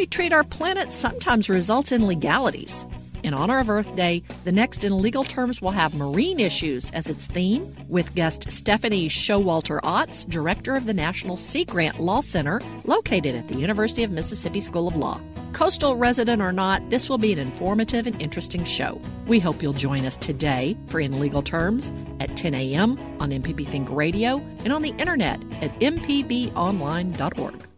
we 0.00 0.06
treat 0.06 0.32
our 0.32 0.44
planet 0.44 0.90
sometimes 0.90 1.50
results 1.50 1.92
in 1.92 2.06
legalities. 2.06 2.86
In 3.22 3.34
honor 3.34 3.58
of 3.58 3.68
Earth 3.68 3.94
Day, 3.96 4.22
the 4.44 4.50
next 4.50 4.82
in 4.82 5.02
legal 5.02 5.24
terms 5.24 5.60
will 5.60 5.72
have 5.72 5.94
marine 5.94 6.40
issues 6.40 6.90
as 6.92 7.10
its 7.10 7.26
theme, 7.26 7.76
with 7.86 8.14
guest 8.14 8.50
Stephanie 8.50 9.10
Showalter 9.10 9.78
Otts, 9.82 10.24
director 10.26 10.74
of 10.74 10.86
the 10.86 10.94
National 10.94 11.36
Sea 11.36 11.66
Grant 11.66 12.00
Law 12.00 12.22
Center, 12.22 12.62
located 12.84 13.34
at 13.34 13.48
the 13.48 13.58
University 13.58 14.02
of 14.02 14.10
Mississippi 14.10 14.62
School 14.62 14.88
of 14.88 14.96
Law. 14.96 15.20
Coastal 15.52 15.96
resident 15.96 16.40
or 16.40 16.50
not, 16.50 16.88
this 16.88 17.10
will 17.10 17.18
be 17.18 17.34
an 17.34 17.38
informative 17.38 18.06
and 18.06 18.18
interesting 18.22 18.64
show. 18.64 18.98
We 19.26 19.38
hope 19.38 19.62
you'll 19.62 19.74
join 19.74 20.06
us 20.06 20.16
today 20.16 20.78
for 20.86 20.98
In 20.98 21.20
Legal 21.20 21.42
Terms 21.42 21.92
at 22.20 22.38
10 22.38 22.54
a.m. 22.54 22.98
on 23.20 23.32
MPB 23.32 23.66
Think 23.66 23.90
Radio 23.90 24.38
and 24.64 24.72
on 24.72 24.80
the 24.80 24.94
internet 24.96 25.42
at 25.60 25.78
mpbonline.org. 25.80 27.69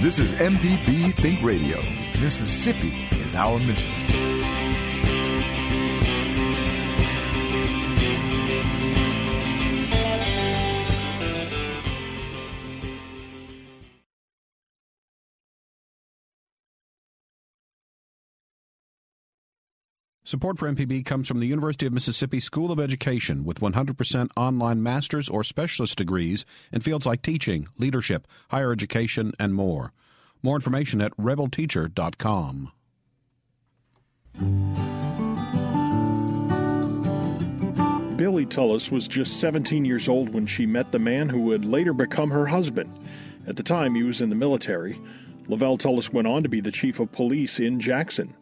This 0.00 0.20
is 0.20 0.32
MPB 0.32 1.12
Think 1.12 1.42
Radio. 1.42 1.78
Mississippi 2.22 3.08
is 3.16 3.34
our 3.34 3.58
mission. 3.58 3.90
Support 20.28 20.58
for 20.58 20.70
MPB 20.70 21.06
comes 21.06 21.26
from 21.26 21.40
the 21.40 21.46
University 21.46 21.86
of 21.86 21.94
Mississippi 21.94 22.38
School 22.38 22.70
of 22.70 22.78
Education 22.78 23.46
with 23.46 23.60
100% 23.60 24.28
online 24.36 24.82
master's 24.82 25.26
or 25.26 25.42
specialist 25.42 25.96
degrees 25.96 26.44
in 26.70 26.82
fields 26.82 27.06
like 27.06 27.22
teaching, 27.22 27.66
leadership, 27.78 28.28
higher 28.50 28.70
education, 28.70 29.32
and 29.38 29.54
more. 29.54 29.94
More 30.42 30.56
information 30.56 31.00
at 31.00 31.16
rebelteacher.com. 31.16 32.72
Billy 38.18 38.44
Tullis 38.44 38.90
was 38.90 39.08
just 39.08 39.40
17 39.40 39.86
years 39.86 40.10
old 40.10 40.28
when 40.34 40.46
she 40.46 40.66
met 40.66 40.92
the 40.92 40.98
man 40.98 41.30
who 41.30 41.40
would 41.40 41.64
later 41.64 41.94
become 41.94 42.30
her 42.30 42.44
husband. 42.44 42.94
At 43.46 43.56
the 43.56 43.62
time, 43.62 43.94
he 43.94 44.02
was 44.02 44.20
in 44.20 44.28
the 44.28 44.36
military. 44.36 45.00
Lavelle 45.48 45.78
Tullis 45.78 46.12
went 46.12 46.28
on 46.28 46.42
to 46.42 46.50
be 46.50 46.60
the 46.60 46.70
chief 46.70 47.00
of 47.00 47.10
police 47.12 47.58
in 47.58 47.80
Jackson. 47.80 48.34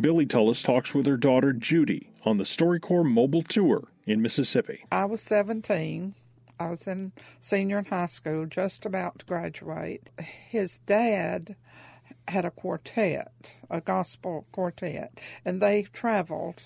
Billy 0.00 0.24
Tullis 0.24 0.62
talks 0.62 0.94
with 0.94 1.04
her 1.06 1.18
daughter 1.18 1.52
Judy 1.52 2.08
on 2.24 2.36
the 2.36 2.44
StoryCorps 2.44 3.10
mobile 3.10 3.42
tour 3.42 3.88
in 4.06 4.22
Mississippi. 4.22 4.86
I 4.90 5.04
was 5.04 5.20
17. 5.22 6.14
I 6.58 6.70
was 6.70 6.88
in 6.88 7.12
senior 7.40 7.78
in 7.78 7.84
high 7.84 8.06
school, 8.06 8.46
just 8.46 8.86
about 8.86 9.18
to 9.18 9.26
graduate. 9.26 10.08
His 10.18 10.78
dad 10.86 11.56
had 12.28 12.46
a 12.46 12.50
quartet, 12.50 13.56
a 13.68 13.82
gospel 13.82 14.46
quartet, 14.52 15.20
and 15.44 15.60
they 15.60 15.82
traveled 15.82 16.62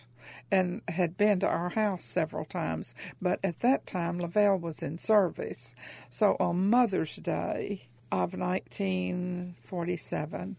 and 0.50 0.82
had 0.88 1.16
been 1.16 1.38
to 1.40 1.46
our 1.46 1.70
house 1.70 2.04
several 2.04 2.44
times. 2.44 2.94
But 3.20 3.40
at 3.42 3.60
that 3.60 3.86
time, 3.86 4.20
Lavelle 4.20 4.58
was 4.58 4.82
in 4.82 4.98
service. 4.98 5.74
So 6.08 6.36
on 6.38 6.70
Mother's 6.70 7.16
Day 7.16 7.88
of 8.12 8.34
1947, 8.34 10.56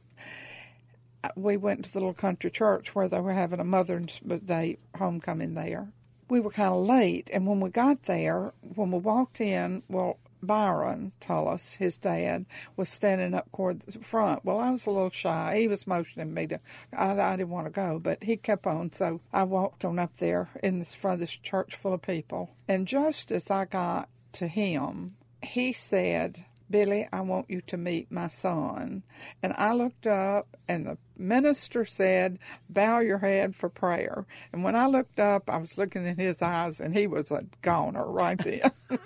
we 1.36 1.58
went 1.58 1.86
to 1.86 1.92
the 1.92 2.00
little 2.00 2.14
country 2.14 2.52
church 2.52 2.96
where 2.96 3.08
they 3.08 3.20
were 3.20 3.34
having 3.34 3.60
a 3.60 3.64
Mother's 3.64 4.20
Day 4.20 4.78
homecoming 4.98 5.54
there. 5.54 5.90
We 6.30 6.40
were 6.40 6.52
kind 6.52 6.74
of 6.74 6.86
late, 6.86 7.30
and 7.32 7.46
when 7.46 7.60
we 7.60 7.70
got 7.70 8.04
there, 8.04 8.54
when 8.62 8.92
we 8.92 8.98
walked 8.98 9.40
in, 9.40 9.84
well, 9.88 10.18
Byron 10.42 11.12
Tullis, 11.20 11.76
his 11.76 11.98
dad, 11.98 12.46
was 12.76 12.90
standing 12.90 13.34
up 13.34 13.52
toward 13.52 13.82
the 13.82 14.00
front. 14.00 14.46
Well, 14.46 14.60
I 14.60 14.72
was 14.72 14.86
a 14.86 14.92
little 14.92 15.10
shy. 15.10 15.60
He 15.60 15.68
was 15.68 15.88
motioning 15.88 16.34
me 16.34 16.48
to, 16.48 16.60
I, 16.94 17.20
I 17.20 17.36
didn't 17.36 17.50
want 17.50 17.68
to 17.68 17.72
go, 17.72 18.00
but 18.00 18.24
he 18.24 18.38
kept 18.38 18.68
on. 18.68 18.92
So 18.92 19.22
I 19.34 19.44
walked 19.44 19.86
on 19.86 20.00
up 20.00 20.18
there 20.18 20.50
in 20.64 20.80
this 20.80 20.94
front 20.94 21.16
of 21.16 21.20
this 21.22 21.32
church 21.32 21.76
full 21.76 21.94
of 21.94 22.02
people. 22.02 22.52
And 22.68 22.88
just 22.88 23.32
as 23.32 23.50
I 23.50 23.66
got 23.66 24.10
to 24.34 24.48
him, 24.48 25.16
he 25.42 25.74
said, 25.74 26.46
Billy, 26.70 27.08
I 27.12 27.22
want 27.22 27.50
you 27.50 27.62
to 27.62 27.78
meet 27.78 28.12
my 28.12 28.28
son. 28.28 29.04
And 29.44 29.54
I 29.58 29.74
looked 29.74 30.08
up, 30.08 30.58
and 30.68 30.86
the 30.86 30.98
minister 31.18 31.86
said, 31.86 32.40
Bow 32.70 33.00
your 33.00 33.20
head 33.20 33.56
for 33.56 33.70
prayer. 33.70 34.26
And 34.52 34.64
when 34.64 34.76
I 34.76 34.88
looked 34.88 35.20
up, 35.20 35.50
I 35.50 35.58
was 35.58 35.78
looking 35.78 36.06
in 36.06 36.18
his 36.18 36.42
eyes, 36.42 36.80
and 36.80 36.96
he 36.96 37.08
was 37.08 37.32
a 37.32 37.46
goner 37.62 38.06
right 38.06 38.38
then. 38.38 38.72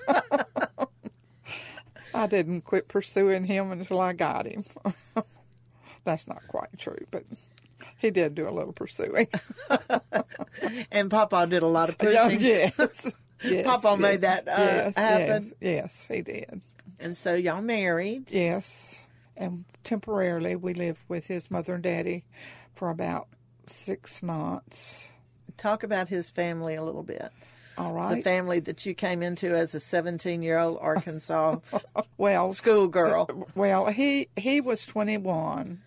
I 2.14 2.28
didn't 2.28 2.62
quit 2.62 2.88
pursuing 2.88 3.44
him 3.44 3.72
until 3.72 4.00
I 4.00 4.14
got 4.14 4.46
him. 4.48 4.64
That's 6.04 6.28
not 6.28 6.48
quite 6.48 6.78
true, 6.78 7.06
but 7.12 7.24
he 7.98 8.10
did 8.10 8.36
do 8.36 8.48
a 8.48 8.52
little 8.52 8.74
pursuing. 8.74 9.28
and 10.92 11.12
Papa 11.12 11.48
did 11.48 11.64
a 11.64 11.68
lot 11.68 11.90
of 11.90 11.98
pushing. 11.98 12.42
yes. 12.42 13.14
yes. 13.44 13.66
Papa 13.66 13.90
yes, 13.92 14.00
made 14.00 14.22
that 14.22 14.48
uh, 14.48 14.56
yes, 14.58 14.98
happen. 14.98 15.44
Yes, 15.44 15.54
yes, 15.62 16.08
he 16.12 16.22
did. 16.22 16.62
And 17.00 17.16
so 17.16 17.34
y'all 17.34 17.62
married? 17.62 18.32
Yes. 18.32 19.08
And 19.38 19.66
temporarily 19.84 20.56
we 20.56 20.74
lived 20.74 21.04
with 21.08 21.28
his 21.28 21.50
mother 21.50 21.76
and 21.76 21.84
daddy 21.84 22.26
for 22.76 22.90
about 22.90 23.28
six 23.68 24.22
months. 24.22 25.10
Talk 25.58 25.84
about 25.84 26.10
his 26.10 26.30
family 26.30 26.76
a 26.76 26.84
little 26.84 27.04
bit. 27.04 27.32
All 27.78 27.94
right. 27.94 28.16
The 28.16 28.22
family 28.22 28.60
that 28.62 28.86
you 28.86 28.94
came 28.94 29.24
into 29.24 29.56
as 29.56 29.74
a 29.74 29.80
17 29.80 30.42
year 30.42 30.60
old 30.60 30.78
Arkansas 30.82 31.60
well 32.18 32.52
schoolgirl. 32.52 33.48
Well, 33.56 33.88
he 33.88 34.28
he 34.36 34.60
was 34.60 34.86
21. 34.86 35.82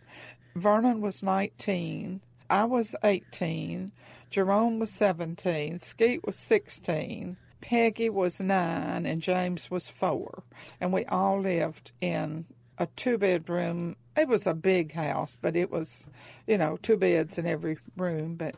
Vernon 0.54 1.00
was 1.00 1.23
19. 1.23 2.21
I 2.49 2.64
was 2.64 2.95
18. 3.04 3.92
Jerome 4.31 4.78
was 4.78 4.90
17. 4.90 5.78
Skeet 5.78 6.26
was 6.26 6.37
16. 6.37 7.37
Peggy 7.62 8.11
was 8.11 8.40
nine 8.40 9.07
and 9.07 9.23
James 9.23 9.71
was 9.71 9.88
four. 9.88 10.42
And 10.81 10.92
we 10.92 11.07
all 11.07 11.40
lived 11.40 11.92
in 12.02 12.45
a 12.76 12.87
two 12.97 13.16
bedroom. 13.16 13.97
It 14.16 14.28
was 14.28 14.47
a 14.47 14.52
big 14.52 14.92
house, 14.92 15.38
but 15.40 15.57
it 15.57 15.71
was, 15.71 16.11
you 16.47 16.59
know, 16.59 16.76
two 16.83 16.99
beds 16.99 17.38
in 17.38 17.47
every 17.47 17.78
room. 17.97 18.35
But 18.35 18.57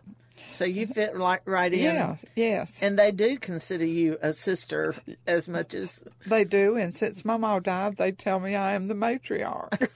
so 0.48 0.64
you 0.64 0.86
fit 0.86 1.16
like 1.16 1.42
right 1.44 1.72
in. 1.72 1.80
Yeah, 1.80 2.16
yes. 2.34 2.82
And 2.82 2.98
they 2.98 3.12
do 3.12 3.38
consider 3.38 3.84
you 3.84 4.18
a 4.20 4.32
sister 4.32 4.96
as 5.26 5.48
much 5.48 5.74
as 5.74 6.02
they 6.26 6.44
do. 6.44 6.76
And 6.76 6.94
since 6.94 7.24
my 7.24 7.36
mom 7.36 7.62
died, 7.62 7.98
they 7.98 8.10
tell 8.10 8.40
me 8.40 8.56
I 8.56 8.72
am 8.72 8.88
the 8.88 8.94
matriarch. 8.94 9.90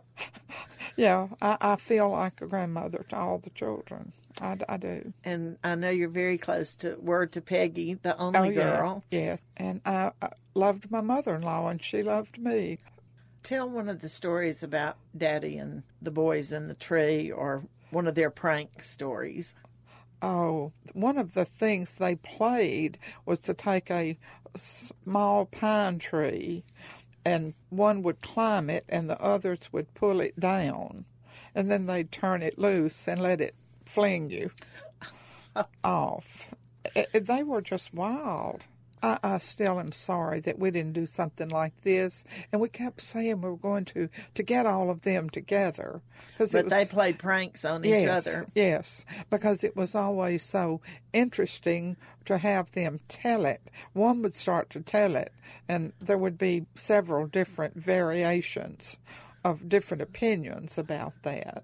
yeah, 0.99 1.29
I, 1.41 1.57
I, 1.61 1.75
feel 1.77 2.09
like 2.09 2.41
a 2.41 2.45
grandmother 2.45 3.05
to 3.07 3.15
all 3.15 3.37
the 3.37 3.49
children. 3.51 4.11
I, 4.41 4.57
I, 4.67 4.75
do. 4.75 5.13
And 5.23 5.57
I 5.63 5.75
know 5.75 5.89
you're 5.89 6.09
very 6.09 6.37
close 6.37 6.75
to 6.75 6.95
word 6.99 7.31
to 7.33 7.41
Peggy, 7.41 7.93
the 7.93 8.17
only 8.17 8.49
oh, 8.49 8.53
girl. 8.53 9.03
Yeah, 9.09 9.19
yeah. 9.19 9.37
and 9.55 9.81
I, 9.85 10.11
I 10.21 10.31
loved 10.55 10.91
my 10.91 10.99
mother-in-law, 10.99 11.69
and 11.69 11.81
she 11.81 12.03
loved 12.03 12.37
me. 12.37 12.79
Tell 13.43 13.69
one 13.69 13.87
of 13.87 14.01
the 14.01 14.09
stories 14.09 14.61
about 14.61 14.97
Daddy 15.17 15.57
and 15.57 15.83
the 16.01 16.11
boys 16.11 16.51
in 16.51 16.67
the 16.67 16.73
tree, 16.73 17.31
or 17.31 17.63
one 17.91 18.05
of 18.05 18.15
their 18.15 18.29
prank 18.29 18.83
stories. 18.83 19.55
Oh, 20.21 20.73
one 20.91 21.17
of 21.17 21.33
the 21.33 21.45
things 21.45 21.93
they 21.93 22.15
played 22.15 22.97
was 23.25 23.39
to 23.41 23.53
take 23.53 23.89
a 23.89 24.17
small 24.57 25.45
pine 25.45 25.97
tree 25.99 26.65
and 27.29 27.53
one 27.69 28.01
would 28.01 28.21
climb 28.21 28.71
it 28.71 28.83
and 28.89 29.07
the 29.07 29.21
others 29.21 29.69
would 29.71 29.93
pull 29.93 30.19
it 30.19 30.39
down 30.39 31.05
and 31.53 31.69
then 31.69 31.85
they'd 31.85 32.11
turn 32.11 32.41
it 32.41 32.57
loose 32.57 33.07
and 33.07 33.21
let 33.21 33.39
it 33.39 33.53
fling 33.85 34.31
you 34.31 34.49
off. 35.83 36.49
Eh, 36.95 37.05
eh, 37.13 37.19
they 37.19 37.43
were 37.43 37.61
just 37.61 37.93
wild. 37.93 38.65
I, 39.01 39.17
I, 39.23 39.37
still 39.37 39.79
am 39.79 39.91
sorry 39.91 40.39
that 40.41 40.59
we 40.59 40.71
didn't 40.71 40.93
do 40.93 41.05
something 41.05 41.49
like 41.49 41.81
this, 41.81 42.25
and 42.51 42.61
we 42.61 42.69
kept 42.69 43.01
saying 43.01 43.41
we 43.41 43.49
were 43.49 43.57
going 43.57 43.85
to 43.85 44.09
to 44.35 44.43
get 44.43 44.65
all 44.65 44.89
of 44.89 45.01
them 45.01 45.29
together. 45.29 46.01
Cause 46.37 46.51
but 46.51 46.65
was, 46.65 46.73
they 46.73 46.85
played 46.85 47.17
pranks 47.19 47.63
on 47.63 47.83
yes, 47.83 48.03
each 48.03 48.09
other. 48.09 48.47
Yes, 48.55 49.05
because 49.29 49.63
it 49.63 49.75
was 49.75 49.95
always 49.95 50.43
so 50.43 50.81
interesting 51.13 51.95
to 52.25 52.37
have 52.37 52.71
them 52.71 52.99
tell 53.07 53.45
it. 53.45 53.61
One 53.93 54.21
would 54.21 54.33
start 54.33 54.69
to 54.71 54.81
tell 54.81 55.15
it, 55.15 55.31
and 55.67 55.93
there 55.99 56.17
would 56.17 56.37
be 56.37 56.65
several 56.75 57.27
different 57.27 57.75
variations 57.75 58.97
of 59.43 59.69
different 59.69 60.01
opinions 60.01 60.77
about 60.77 61.13
that. 61.23 61.63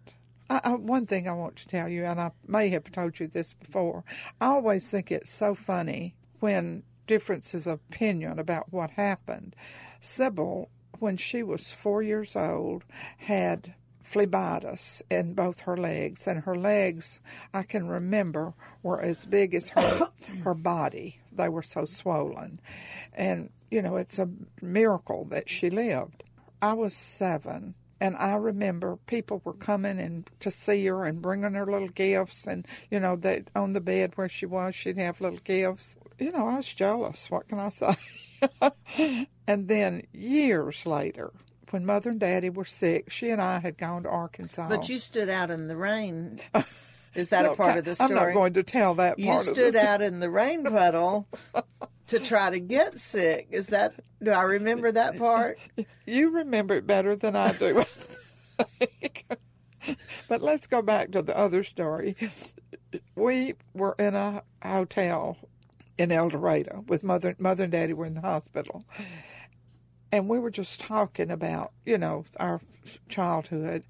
I, 0.50 0.62
I, 0.64 0.76
one 0.76 1.06
thing 1.06 1.28
I 1.28 1.34
want 1.34 1.56
to 1.58 1.68
tell 1.68 1.90
you, 1.90 2.06
and 2.06 2.20
I 2.20 2.32
may 2.48 2.70
have 2.70 2.92
told 2.92 3.20
you 3.20 3.28
this 3.28 3.54
before, 3.54 4.04
I 4.40 4.48
always 4.48 4.90
think 4.90 5.12
it's 5.12 5.32
so 5.32 5.56
funny 5.56 6.16
when 6.40 6.84
differences 7.08 7.68
of 7.68 7.80
opinion 7.90 8.40
about 8.40 8.72
what 8.72 8.92
happened. 8.92 9.56
Sybil, 10.00 10.70
when 11.00 11.18
she 11.18 11.44
was 11.44 11.72
four 11.72 12.02
years 12.02 12.36
old, 12.36 12.84
had 13.18 13.74
phlebitis 14.06 15.02
in 15.10 15.34
both 15.34 15.62
her 15.62 15.76
legs, 15.76 16.28
and 16.28 16.44
her 16.44 16.56
legs, 16.56 17.22
I 17.54 17.64
can 17.64 17.88
remember, 17.88 18.54
were 18.84 19.02
as 19.02 19.26
big 19.26 19.56
as 19.56 19.70
her 19.70 20.12
her 20.44 20.54
body. 20.54 21.20
They 21.32 21.50
were 21.50 21.64
so 21.64 21.86
swollen, 21.86 22.60
and 23.14 23.50
you 23.72 23.82
know 23.82 23.98
it's 23.98 24.20
a 24.20 24.30
miracle 24.62 25.26
that 25.26 25.50
she 25.50 25.70
lived. 25.70 26.24
I 26.62 26.74
was 26.74 26.96
seven, 26.96 27.76
and 28.00 28.16
I 28.18 28.36
remember 28.36 28.98
people 29.08 29.42
were 29.44 29.54
coming 29.54 30.00
and 30.00 30.30
to 30.42 30.52
see 30.52 30.86
her 30.86 31.06
and 31.06 31.22
bringing 31.22 31.54
her 31.54 31.66
little 31.66 31.88
gifts, 31.88 32.48
and 32.48 32.68
you 32.90 33.00
know 33.00 33.16
that 33.18 33.50
on 33.56 33.74
the 33.74 33.82
bed 33.82 34.14
where 34.16 34.30
she 34.30 34.46
was, 34.46 34.76
she'd 34.76 34.98
have 34.98 35.22
little 35.22 35.40
gifts. 35.44 35.98
You 36.20 36.32
know, 36.32 36.48
I 36.48 36.58
was 36.58 36.74
jealous. 36.74 37.30
What 37.30 37.48
can 37.48 37.60
I 37.60 37.70
say? 37.70 37.96
and 39.48 39.68
then 39.68 40.08
years 40.14 40.86
later, 40.86 41.32
when 41.72 41.86
Mother 41.86 42.12
and 42.12 42.20
Daddy 42.20 42.50
were 42.50 42.66
sick, 42.66 43.12
she 43.12 43.30
and 43.30 43.42
I 43.42 43.60
had 43.60 43.78
gone 43.78 44.04
to 44.04 44.10
Arkansas. 44.10 44.70
But 44.70 44.90
you 44.90 45.00
stood 45.00 45.30
out 45.30 45.52
in 45.52 45.68
the 45.68 45.78
rain. 45.78 46.40
Is 47.16 47.30
that 47.30 47.44
no, 47.44 47.54
a 47.54 47.56
part 47.56 47.78
of 47.78 47.86
the 47.86 47.96
story? 47.96 48.10
I'm 48.10 48.16
not 48.16 48.34
going 48.34 48.54
to 48.54 48.64
tell 48.64 48.96
that 48.96 49.18
you 49.18 49.28
part. 49.28 49.46
You 49.46 49.54
stood 49.54 49.76
out 49.78 50.02
in 50.02 50.20
the 50.20 50.30
rain 50.30 50.64
puddle 50.66 51.28
to 52.08 52.20
try 52.20 52.50
to 52.50 52.60
get 52.60 53.00
sick. 53.00 53.48
Is 53.52 53.68
that? 53.68 53.94
Do 54.22 54.32
I 54.32 54.44
remember 54.44 54.92
that 54.92 55.18
part? 55.18 55.58
You 56.06 56.32
remember 56.38 56.76
it 56.76 56.88
better 56.88 57.16
than 57.16 57.36
I 57.36 57.52
do. 57.54 57.84
but 60.28 60.42
let's 60.42 60.68
go 60.68 60.82
back 60.82 61.12
to 61.12 61.22
the 61.22 61.38
other 61.38 61.64
story. 61.64 62.16
We 63.16 63.56
were 63.74 63.96
in 64.00 64.16
a 64.16 64.44
hotel 64.64 65.38
in 65.98 66.12
El 66.12 66.30
Dorado 66.30 66.84
with 66.88 67.04
mother, 67.04 67.36
mother 67.40 67.64
and 67.64 67.72
daddy 67.72 67.94
were 67.94 68.06
in 68.06 68.16
the 68.16 68.22
hospital, 68.22 68.86
and 70.12 70.30
we 70.30 70.40
were 70.40 70.52
just 70.52 70.80
talking 70.80 71.32
about 71.32 71.72
you 71.86 71.98
know 71.98 72.26
our 72.40 72.62
childhood, 73.10 73.84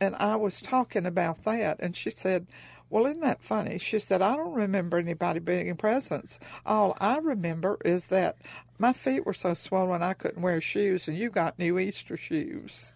and 0.00 0.16
I 0.16 0.36
was 0.36 0.60
talking 0.60 1.06
about 1.06 1.44
that, 1.44 1.78
and 1.80 1.96
she 1.96 2.10
said, 2.10 2.46
well, 2.90 3.06
isn't 3.06 3.20
that 3.20 3.42
funny? 3.42 3.78
She 3.78 3.98
said, 3.98 4.22
I 4.22 4.36
don't 4.36 4.54
remember 4.54 4.96
anybody 4.98 5.40
bringing 5.40 5.76
presents. 5.76 6.38
All 6.64 6.96
I 7.00 7.18
remember 7.18 7.78
is 7.84 8.08
that 8.08 8.36
my 8.78 8.92
feet 8.92 9.26
were 9.26 9.34
so 9.34 9.54
swollen 9.54 10.02
I 10.02 10.14
couldn't 10.14 10.42
wear 10.42 10.60
shoes, 10.60 11.08
and 11.08 11.16
you 11.16 11.30
got 11.30 11.58
new 11.58 11.78
Easter 11.78 12.16
shoes. 12.16 12.94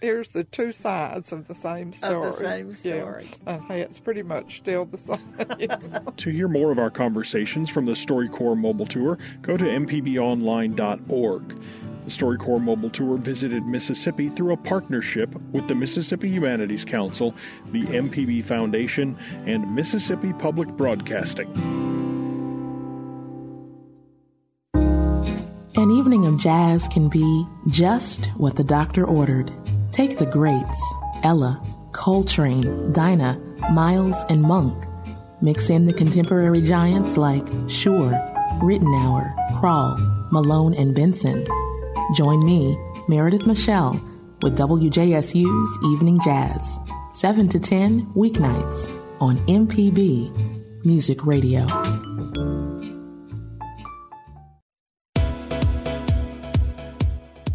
Here's 0.00 0.28
the 0.28 0.44
two 0.44 0.72
sides 0.72 1.32
of 1.32 1.48
the 1.48 1.54
same 1.54 1.92
story. 1.92 2.28
Of 2.28 2.38
the 2.38 2.44
same 2.44 2.74
story. 2.74 3.26
Yeah. 3.46 3.54
Uh, 3.54 3.58
hey, 3.60 3.80
it's 3.80 3.98
pretty 3.98 4.22
much 4.22 4.58
still 4.58 4.84
the 4.84 4.98
same. 4.98 6.12
to 6.16 6.30
hear 6.30 6.48
more 6.48 6.70
of 6.70 6.78
our 6.78 6.90
conversations 6.90 7.70
from 7.70 7.86
the 7.86 7.92
StoryCorps 7.92 8.58
mobile 8.58 8.86
tour, 8.86 9.18
go 9.42 9.56
to 9.56 9.64
mpbonline.org. 9.64 11.62
The 12.06 12.12
StoryCorps 12.12 12.62
Mobile 12.62 12.88
Tour 12.88 13.18
visited 13.18 13.66
Mississippi 13.66 14.28
through 14.28 14.52
a 14.52 14.56
partnership 14.56 15.34
with 15.50 15.66
the 15.66 15.74
Mississippi 15.74 16.28
Humanities 16.28 16.84
Council, 16.84 17.34
the 17.72 17.82
MPB 17.82 18.44
Foundation, 18.44 19.18
and 19.44 19.74
Mississippi 19.74 20.32
Public 20.34 20.68
Broadcasting. 20.68 21.52
An 25.74 25.90
evening 25.90 26.26
of 26.26 26.38
jazz 26.38 26.86
can 26.86 27.08
be 27.08 27.44
just 27.70 28.26
what 28.36 28.54
the 28.54 28.62
doctor 28.62 29.04
ordered. 29.04 29.52
Take 29.90 30.16
the 30.16 30.26
greats 30.26 30.94
Ella, 31.24 31.60
Coltrane, 31.90 32.92
Dinah, 32.92 33.36
Miles, 33.72 34.16
and 34.28 34.42
Monk. 34.42 34.84
Mix 35.40 35.70
in 35.70 35.86
the 35.86 35.92
contemporary 35.92 36.62
giants 36.62 37.16
like 37.16 37.48
Shure, 37.68 38.12
Ritenour, 38.62 39.34
Krall, 39.54 39.98
Malone, 40.30 40.74
and 40.74 40.94
Benson 40.94 41.44
Join 42.14 42.44
me, 42.44 42.78
Meredith 43.08 43.46
Michelle, 43.46 44.00
with 44.40 44.56
WJSU's 44.56 45.84
Evening 45.92 46.20
Jazz, 46.20 46.78
7 47.14 47.48
to 47.48 47.58
10 47.58 48.06
weeknights 48.14 48.88
on 49.20 49.38
MPB 49.46 50.84
Music 50.84 51.26
Radio. 51.26 51.66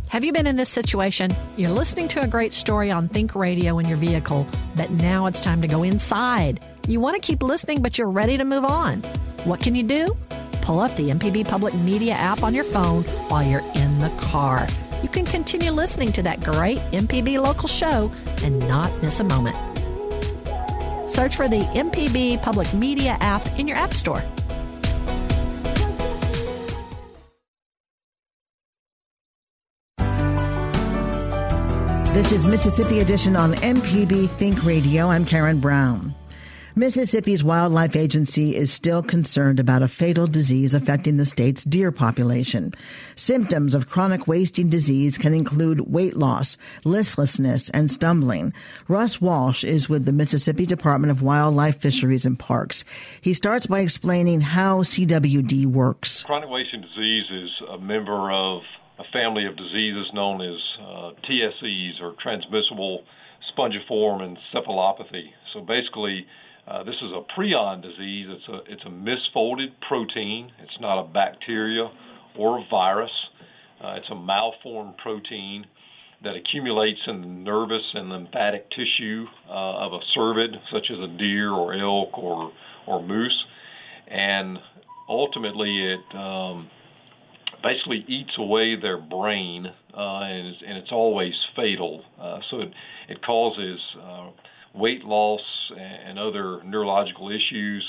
Have 0.09 0.25
you 0.25 0.33
been 0.33 0.47
in 0.47 0.57
this 0.57 0.67
situation? 0.67 1.31
You're 1.55 1.69
listening 1.69 2.09
to 2.09 2.21
a 2.21 2.27
great 2.27 2.51
story 2.51 2.91
on 2.91 3.07
Think 3.07 3.35
Radio 3.35 3.79
in 3.79 3.87
your 3.87 3.97
vehicle, 3.97 4.45
but 4.75 4.91
now 4.91 5.27
it's 5.27 5.39
time 5.39 5.61
to 5.61 5.67
go 5.69 5.83
inside. 5.83 6.59
You 6.89 6.99
want 6.99 7.15
to 7.15 7.21
keep 7.25 7.41
listening, 7.41 7.81
but 7.81 7.97
you're 7.97 8.11
ready 8.11 8.37
to 8.37 8.43
move 8.43 8.65
on. 8.65 9.01
What 9.45 9.61
can 9.61 9.75
you 9.75 9.83
do? 9.83 10.17
pull 10.61 10.79
up 10.79 10.95
the 10.95 11.09
MPB 11.09 11.47
Public 11.47 11.73
Media 11.73 12.13
app 12.13 12.43
on 12.43 12.53
your 12.53 12.63
phone 12.63 13.03
while 13.27 13.43
you're 13.43 13.63
in 13.75 13.90
the 14.01 14.09
car. 14.21 14.67
You 15.01 15.09
can 15.09 15.25
continue 15.25 15.71
listening 15.71 16.11
to 16.13 16.23
that 16.23 16.41
great 16.41 16.77
MPB 16.91 17.41
local 17.41 17.67
show 17.67 18.11
and 18.43 18.59
not 18.67 18.91
miss 19.01 19.19
a 19.19 19.23
moment. 19.23 19.55
Search 21.09 21.35
for 21.35 21.47
the 21.47 21.61
MPB 21.73 22.41
Public 22.41 22.73
Media 22.73 23.17
app 23.19 23.45
in 23.59 23.67
your 23.67 23.77
App 23.77 23.93
Store. 23.93 24.23
This 32.13 32.31
is 32.33 32.45
Mississippi 32.45 32.99
Edition 32.99 33.35
on 33.35 33.53
MPB 33.53 34.29
Think 34.31 34.63
Radio. 34.63 35.07
I'm 35.07 35.25
Karen 35.25 35.59
Brown. 35.59 36.13
Mississippi's 36.73 37.43
Wildlife 37.43 37.97
Agency 37.97 38.55
is 38.55 38.71
still 38.71 39.03
concerned 39.03 39.59
about 39.59 39.81
a 39.81 39.89
fatal 39.89 40.25
disease 40.25 40.73
affecting 40.73 41.17
the 41.17 41.25
state's 41.25 41.65
deer 41.65 41.91
population. 41.91 42.73
Symptoms 43.17 43.75
of 43.75 43.89
chronic 43.89 44.25
wasting 44.25 44.69
disease 44.69 45.17
can 45.17 45.33
include 45.33 45.91
weight 45.91 46.15
loss, 46.15 46.57
listlessness, 46.85 47.69
and 47.71 47.91
stumbling. 47.91 48.53
Russ 48.87 49.19
Walsh 49.19 49.65
is 49.65 49.89
with 49.89 50.05
the 50.05 50.13
Mississippi 50.13 50.65
Department 50.65 51.11
of 51.11 51.21
Wildlife, 51.21 51.77
Fisheries, 51.77 52.25
and 52.25 52.39
Parks. 52.39 52.85
He 53.19 53.33
starts 53.33 53.67
by 53.67 53.81
explaining 53.81 54.39
how 54.39 54.79
CWD 54.79 55.65
works. 55.65 56.23
Chronic 56.23 56.49
wasting 56.49 56.79
disease 56.79 57.25
is 57.31 57.49
a 57.69 57.79
member 57.79 58.31
of 58.31 58.61
a 58.97 59.03
family 59.11 59.45
of 59.45 59.57
diseases 59.57 60.09
known 60.13 60.41
as 60.41 60.57
uh, 60.79 61.11
TSEs 61.27 62.01
or 62.01 62.15
transmissible 62.21 63.03
spongiform 63.51 64.37
encephalopathy. 64.55 65.31
So 65.53 65.59
basically, 65.59 66.25
uh, 66.71 66.83
this 66.83 66.95
is 66.95 67.11
a 67.11 67.21
prion 67.37 67.81
disease. 67.81 68.27
It's 68.29 68.47
a 68.47 68.71
it's 68.71 68.83
a 68.85 68.89
misfolded 68.89 69.73
protein. 69.87 70.51
It's 70.63 70.79
not 70.79 71.01
a 71.01 71.07
bacteria 71.07 71.89
or 72.37 72.59
a 72.59 72.63
virus. 72.69 73.11
Uh, 73.83 73.95
it's 73.97 74.09
a 74.09 74.15
malformed 74.15 74.95
protein 74.97 75.65
that 76.23 76.35
accumulates 76.35 76.99
in 77.07 77.21
the 77.21 77.27
nervous 77.27 77.83
and 77.93 78.09
lymphatic 78.09 78.69
tissue 78.69 79.25
uh, 79.49 79.85
of 79.85 79.93
a 79.93 79.99
cervid, 80.15 80.53
such 80.71 80.85
as 80.91 80.99
a 80.99 81.17
deer 81.17 81.51
or 81.51 81.73
elk 81.73 82.17
or 82.17 82.53
or 82.87 83.03
moose, 83.03 83.45
and 84.07 84.57
ultimately 85.09 85.93
it 85.93 86.15
um, 86.15 86.69
basically 87.63 88.05
eats 88.07 88.31
away 88.37 88.79
their 88.79 88.97
brain, 88.97 89.65
uh, 89.93 90.19
and, 90.21 90.47
it's, 90.47 90.63
and 90.65 90.77
it's 90.77 90.91
always 90.91 91.33
fatal. 91.55 92.03
Uh, 92.19 92.39
so 92.49 92.61
it 92.61 92.71
it 93.09 93.21
causes 93.25 93.79
uh, 94.01 94.29
weight 94.73 95.03
loss 95.03 95.41
and 95.77 96.19
other 96.19 96.63
neurological 96.63 97.29
issues. 97.29 97.85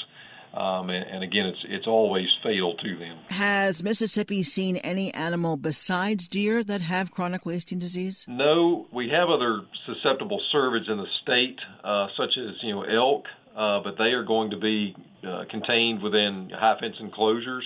Um, 0.55 0.91
and, 0.91 1.09
and, 1.09 1.25
again, 1.25 1.47
it's 1.47 1.65
it's 1.67 1.87
always 1.87 2.27
fatal 2.43 2.75
to 2.75 2.99
them. 2.99 3.17
Has 3.31 3.83
Mississippi 3.83 4.43
seen 4.43 4.77
any 4.77 5.13
animal 5.15 5.57
besides 5.57 6.29
deer 6.29 6.63
that 6.65 6.83
have 6.83 7.11
chronic 7.11 7.47
wasting 7.47 7.79
disease? 7.79 8.27
No, 8.29 8.87
we 8.93 9.09
have 9.09 9.31
other 9.31 9.63
susceptible 9.87 10.43
cervids 10.55 10.91
in 10.91 10.99
the 10.99 11.07
state, 11.23 11.59
uh, 11.83 12.09
such 12.19 12.37
as 12.37 12.63
you 12.63 12.75
know 12.75 12.83
elk, 12.83 13.25
uh, 13.57 13.81
but 13.83 13.97
they 13.97 14.13
are 14.13 14.25
going 14.25 14.51
to 14.51 14.59
be 14.59 14.95
uh, 15.27 15.45
contained 15.51 16.03
within 16.03 16.51
high 16.53 16.79
fence 16.79 16.97
enclosures. 17.01 17.65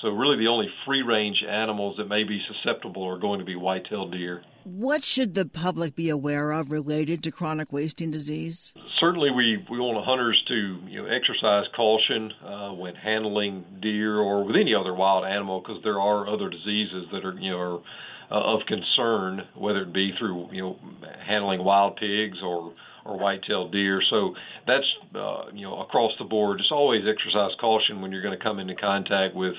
So 0.00 0.10
really, 0.10 0.36
the 0.36 0.48
only 0.48 0.68
free-range 0.86 1.42
animals 1.48 1.96
that 1.96 2.06
may 2.06 2.22
be 2.22 2.40
susceptible 2.46 3.04
are 3.08 3.18
going 3.18 3.40
to 3.40 3.44
be 3.44 3.56
white-tailed 3.56 4.12
deer. 4.12 4.42
What 4.64 5.04
should 5.04 5.34
the 5.34 5.44
public 5.44 5.94
be 5.94 6.08
aware 6.08 6.50
of 6.50 6.70
related 6.70 7.22
to 7.24 7.30
chronic 7.30 7.70
wasting 7.70 8.10
disease? 8.10 8.72
Certainly, 8.98 9.30
we, 9.32 9.62
we 9.70 9.78
want 9.78 10.02
hunters 10.06 10.42
to 10.48 10.80
you 10.88 11.02
know 11.02 11.08
exercise 11.08 11.66
caution 11.76 12.32
uh, 12.42 12.72
when 12.72 12.94
handling 12.94 13.66
deer 13.82 14.16
or 14.16 14.42
with 14.44 14.56
any 14.56 14.74
other 14.74 14.94
wild 14.94 15.26
animal 15.26 15.60
because 15.60 15.82
there 15.84 16.00
are 16.00 16.26
other 16.26 16.48
diseases 16.48 17.04
that 17.12 17.26
are 17.26 17.34
you 17.38 17.50
know 17.50 17.58
are, 17.58 17.82
uh, 18.30 18.54
of 18.54 18.60
concern, 18.66 19.42
whether 19.54 19.82
it 19.82 19.92
be 19.92 20.12
through 20.18 20.48
you 20.50 20.62
know 20.62 20.78
handling 21.26 21.62
wild 21.62 21.96
pigs 21.96 22.38
or 22.42 22.72
or 23.04 23.18
white-tailed 23.18 23.70
deer. 23.70 24.00
So 24.08 24.34
that's 24.66 24.86
uh, 25.14 25.52
you 25.52 25.66
know 25.66 25.82
across 25.82 26.12
the 26.18 26.24
board. 26.24 26.56
Just 26.56 26.72
always 26.72 27.02
exercise 27.06 27.50
caution 27.60 28.00
when 28.00 28.12
you're 28.12 28.22
going 28.22 28.38
to 28.38 28.42
come 28.42 28.58
into 28.58 28.76
contact 28.76 29.34
with 29.34 29.54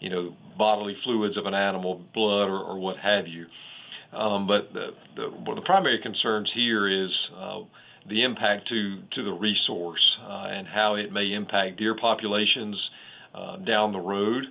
you 0.00 0.10
know 0.10 0.36
bodily 0.58 0.98
fluids 1.02 1.38
of 1.38 1.46
an 1.46 1.54
animal, 1.54 2.04
blood 2.12 2.50
or, 2.50 2.60
or 2.60 2.78
what 2.78 2.98
have 2.98 3.26
you. 3.26 3.46
Um, 4.12 4.46
but 4.46 4.72
the, 4.72 4.88
the, 5.16 5.28
one 5.30 5.56
of 5.56 5.62
the 5.62 5.66
primary 5.66 6.00
concerns 6.02 6.50
here 6.54 6.88
is 6.88 7.10
uh, 7.36 7.60
the 8.08 8.24
impact 8.24 8.68
to, 8.68 9.02
to 9.14 9.24
the 9.24 9.32
resource 9.32 10.04
uh, 10.22 10.46
and 10.50 10.66
how 10.66 10.96
it 10.96 11.12
may 11.12 11.32
impact 11.32 11.78
deer 11.78 11.96
populations 12.00 12.76
uh, 13.34 13.56
down 13.58 13.92
the 13.92 14.00
road. 14.00 14.44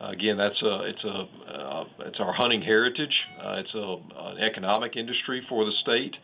again, 0.00 0.36
that's 0.36 0.60
a 0.62 0.84
it's 0.84 1.04
a 1.04 1.54
uh, 1.54 1.84
it's 2.00 2.18
our 2.18 2.32
hunting 2.32 2.60
heritage. 2.60 3.14
Uh, 3.40 3.60
it's 3.60 3.74
a, 3.74 3.96
an 4.16 4.38
economic 4.38 4.96
industry 4.96 5.44
for 5.48 5.64
the 5.64 5.72
state. 5.82 6.14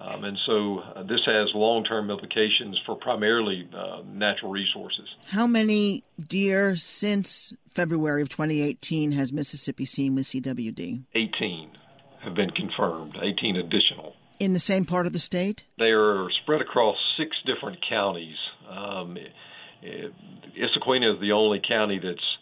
Um, 0.00 0.24
and 0.24 0.38
so 0.46 0.78
uh, 0.78 1.02
this 1.02 1.20
has 1.26 1.48
long 1.54 1.82
term 1.82 2.10
implications 2.10 2.80
for 2.86 2.94
primarily 2.94 3.68
uh, 3.76 4.02
natural 4.06 4.52
resources. 4.52 5.08
How 5.26 5.46
many 5.46 6.04
deer 6.28 6.76
since 6.76 7.52
February 7.72 8.22
of 8.22 8.28
2018 8.28 9.12
has 9.12 9.32
Mississippi 9.32 9.84
seen 9.84 10.14
with 10.14 10.26
CWD? 10.26 11.02
18 11.14 11.70
have 12.28 12.36
been 12.36 12.50
confirmed, 12.50 13.16
18 13.20 13.56
additional. 13.56 14.14
In 14.38 14.52
the 14.52 14.60
same 14.60 14.84
part 14.84 15.06
of 15.06 15.12
the 15.12 15.18
state? 15.18 15.64
They 15.78 15.90
are 15.90 16.28
spread 16.42 16.60
across 16.60 16.96
six 17.16 17.36
different 17.44 17.78
counties. 17.88 18.36
Um, 18.68 19.16
Issaquena 19.82 21.14
is 21.14 21.20
the 21.20 21.32
only 21.32 21.60
county 21.66 21.98
that's 22.02 22.36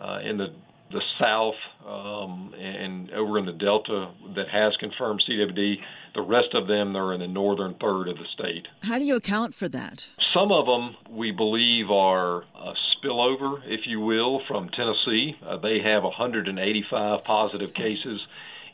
uh, 0.00 0.18
in 0.28 0.36
the 0.36 0.48
the 0.90 1.02
south 1.20 1.54
um, 1.86 2.54
and 2.58 3.10
over 3.10 3.38
in 3.38 3.44
the 3.44 3.52
delta 3.52 4.10
that 4.34 4.48
has 4.48 4.74
confirmed 4.80 5.22
CWD. 5.28 5.74
The 6.14 6.22
rest 6.22 6.54
of 6.54 6.66
them 6.66 6.96
are 6.96 7.12
in 7.12 7.20
the 7.20 7.28
northern 7.28 7.74
third 7.74 8.08
of 8.08 8.16
the 8.16 8.24
state. 8.32 8.66
How 8.82 8.98
do 8.98 9.04
you 9.04 9.16
account 9.16 9.54
for 9.54 9.68
that? 9.68 10.06
Some 10.34 10.50
of 10.50 10.66
them 10.66 10.96
we 11.10 11.30
believe 11.30 11.90
are 11.90 12.38
a 12.38 12.72
spillover, 12.96 13.60
if 13.66 13.80
you 13.86 14.00
will, 14.00 14.40
from 14.48 14.70
Tennessee. 14.70 15.36
Uh, 15.46 15.58
they 15.58 15.80
have 15.84 16.04
185 16.04 17.24
positive 17.24 17.74
cases 17.74 18.20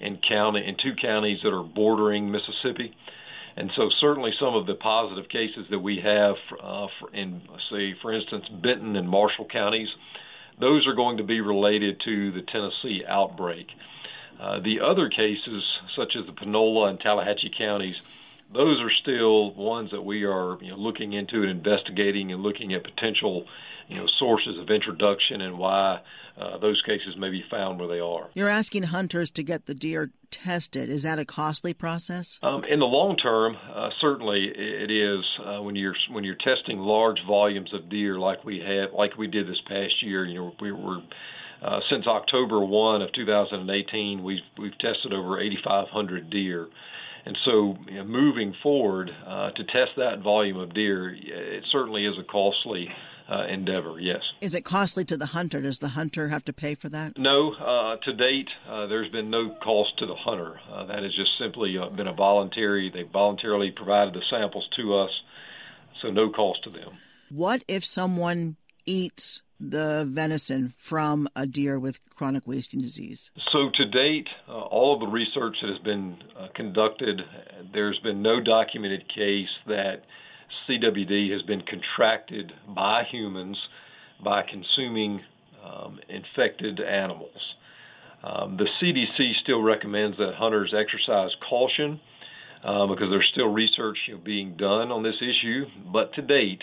in 0.04 0.18
county 0.28 0.64
in 0.66 0.76
two 0.76 0.94
counties 1.00 1.40
that 1.42 1.52
are 1.52 1.62
bordering 1.62 2.30
Mississippi. 2.30 2.94
And 3.56 3.70
so, 3.76 3.88
certainly, 4.00 4.32
some 4.38 4.54
of 4.54 4.66
the 4.66 4.74
positive 4.74 5.28
cases 5.28 5.66
that 5.70 5.78
we 5.78 6.00
have 6.00 6.34
uh, 6.60 6.88
in, 7.12 7.42
say, 7.70 7.94
for 8.02 8.12
instance, 8.12 8.46
Benton 8.48 8.96
and 8.96 9.08
Marshall 9.08 9.46
counties, 9.46 9.88
those 10.58 10.86
are 10.86 10.94
going 10.94 11.18
to 11.18 11.24
be 11.24 11.40
related 11.40 12.00
to 12.04 12.32
the 12.32 12.42
Tennessee 12.42 13.04
outbreak. 13.06 13.68
Uh, 14.40 14.58
the 14.60 14.80
other 14.80 15.08
cases, 15.08 15.62
such 15.94 16.16
as 16.16 16.26
the 16.26 16.32
Panola 16.32 16.88
and 16.88 16.98
Tallahatchie 16.98 17.52
counties, 17.56 17.94
those 18.54 18.80
are 18.80 18.90
still 19.02 19.54
ones 19.54 19.90
that 19.90 20.02
we 20.02 20.24
are 20.24 20.56
you 20.62 20.70
know, 20.70 20.76
looking 20.76 21.12
into 21.12 21.42
and 21.42 21.50
investigating 21.50 22.32
and 22.32 22.42
looking 22.42 22.72
at 22.74 22.84
potential 22.84 23.46
you 23.88 23.96
know 23.96 24.06
sources 24.18 24.58
of 24.58 24.70
introduction 24.70 25.40
and 25.40 25.58
why 25.58 26.00
uh, 26.38 26.58
those 26.58 26.82
cases 26.82 27.16
may 27.16 27.30
be 27.30 27.44
found 27.50 27.78
where 27.78 27.88
they 27.88 28.00
are. 28.00 28.28
You're 28.34 28.48
asking 28.48 28.84
hunters 28.84 29.30
to 29.32 29.42
get 29.42 29.66
the 29.66 29.74
deer 29.74 30.10
tested. 30.30 30.90
Is 30.90 31.04
that 31.04 31.18
a 31.18 31.24
costly 31.24 31.74
process? 31.74 32.38
Um, 32.42 32.64
in 32.64 32.80
the 32.80 32.86
long 32.86 33.16
term, 33.16 33.56
uh, 33.72 33.90
certainly 34.00 34.50
it 34.54 34.90
is. 34.90 35.24
Uh, 35.44 35.62
when 35.62 35.76
you're 35.76 35.94
when 36.10 36.24
you're 36.24 36.36
testing 36.36 36.78
large 36.78 37.18
volumes 37.26 37.72
of 37.72 37.88
deer, 37.88 38.18
like 38.18 38.44
we 38.44 38.58
had, 38.58 38.92
like 38.92 39.16
we 39.16 39.26
did 39.26 39.46
this 39.46 39.60
past 39.68 40.02
year, 40.02 40.24
you 40.24 40.34
know, 40.34 40.52
we 40.60 40.72
were. 40.72 40.98
Uh, 41.62 41.80
since 41.88 42.06
October 42.06 42.62
1 42.62 43.00
of 43.00 43.10
2018, 43.12 44.22
we've 44.22 44.40
we've 44.58 44.76
tested 44.80 45.14
over 45.14 45.40
8,500 45.40 46.28
deer, 46.28 46.66
and 47.26 47.36
so 47.44 47.76
you 47.88 47.94
know, 47.96 48.04
moving 48.04 48.54
forward 48.62 49.10
uh, 49.26 49.50
to 49.52 49.64
test 49.64 49.92
that 49.96 50.20
volume 50.22 50.58
of 50.58 50.74
deer, 50.74 51.14
it 51.14 51.64
certainly 51.70 52.04
is 52.06 52.14
a 52.18 52.24
costly 52.24 52.88
uh, 53.28 53.46
endeavor. 53.46 53.98
Yes. 53.98 54.20
Is 54.40 54.54
it 54.54 54.64
costly 54.64 55.04
to 55.06 55.16
the 55.16 55.26
hunter? 55.26 55.62
Does 55.62 55.78
the 55.78 55.88
hunter 55.88 56.28
have 56.28 56.44
to 56.44 56.52
pay 56.52 56.74
for 56.74 56.88
that? 56.90 57.16
No. 57.16 57.52
Uh, 57.54 57.96
to 58.04 58.12
date, 58.12 58.48
uh, 58.68 58.86
there's 58.86 59.10
been 59.10 59.30
no 59.30 59.56
cost 59.62 59.98
to 59.98 60.06
the 60.06 60.14
hunter. 60.14 60.60
Uh, 60.70 60.84
that 60.86 61.02
has 61.02 61.14
just 61.14 61.30
simply 61.38 61.76
uh, 61.78 61.88
been 61.88 62.08
a 62.08 62.12
voluntary. 62.12 62.90
They 62.92 63.02
voluntarily 63.02 63.70
provided 63.70 64.14
the 64.14 64.22
samples 64.28 64.68
to 64.76 64.96
us, 64.98 65.10
so 66.02 66.10
no 66.10 66.30
cost 66.30 66.64
to 66.64 66.70
them. 66.70 66.98
What 67.30 67.62
if 67.66 67.84
someone 67.84 68.56
eats 68.86 69.42
the 69.60 70.06
venison 70.08 70.74
from 70.76 71.28
a 71.36 71.46
deer 71.46 71.78
with 71.78 72.00
chronic 72.10 72.46
wasting 72.46 72.80
disease? 72.80 73.30
So, 73.52 73.70
to 73.74 73.84
date, 73.86 74.28
uh, 74.48 74.52
all 74.52 74.94
of 74.94 75.00
the 75.00 75.06
research 75.06 75.56
that 75.62 75.70
has 75.70 75.78
been 75.80 76.16
uh, 76.38 76.48
conducted, 76.54 77.20
there's 77.72 77.98
been 78.02 78.22
no 78.22 78.40
documented 78.40 79.08
case 79.08 79.48
that 79.66 80.02
CWD 80.68 81.32
has 81.32 81.42
been 81.42 81.62
contracted 81.62 82.52
by 82.74 83.04
humans 83.10 83.56
by 84.22 84.42
consuming 84.42 85.20
um, 85.64 85.98
infected 86.08 86.80
animals. 86.80 87.36
Um, 88.22 88.56
the 88.56 88.66
CDC 88.80 89.34
still 89.42 89.62
recommends 89.62 90.16
that 90.16 90.34
hunters 90.34 90.74
exercise 90.74 91.30
caution 91.48 92.00
uh, 92.64 92.86
because 92.86 93.08
there's 93.10 93.28
still 93.32 93.52
research 93.52 93.98
you 94.08 94.14
know, 94.14 94.20
being 94.24 94.56
done 94.56 94.90
on 94.90 95.02
this 95.02 95.16
issue. 95.20 95.66
But 95.92 96.14
to 96.14 96.22
date, 96.22 96.62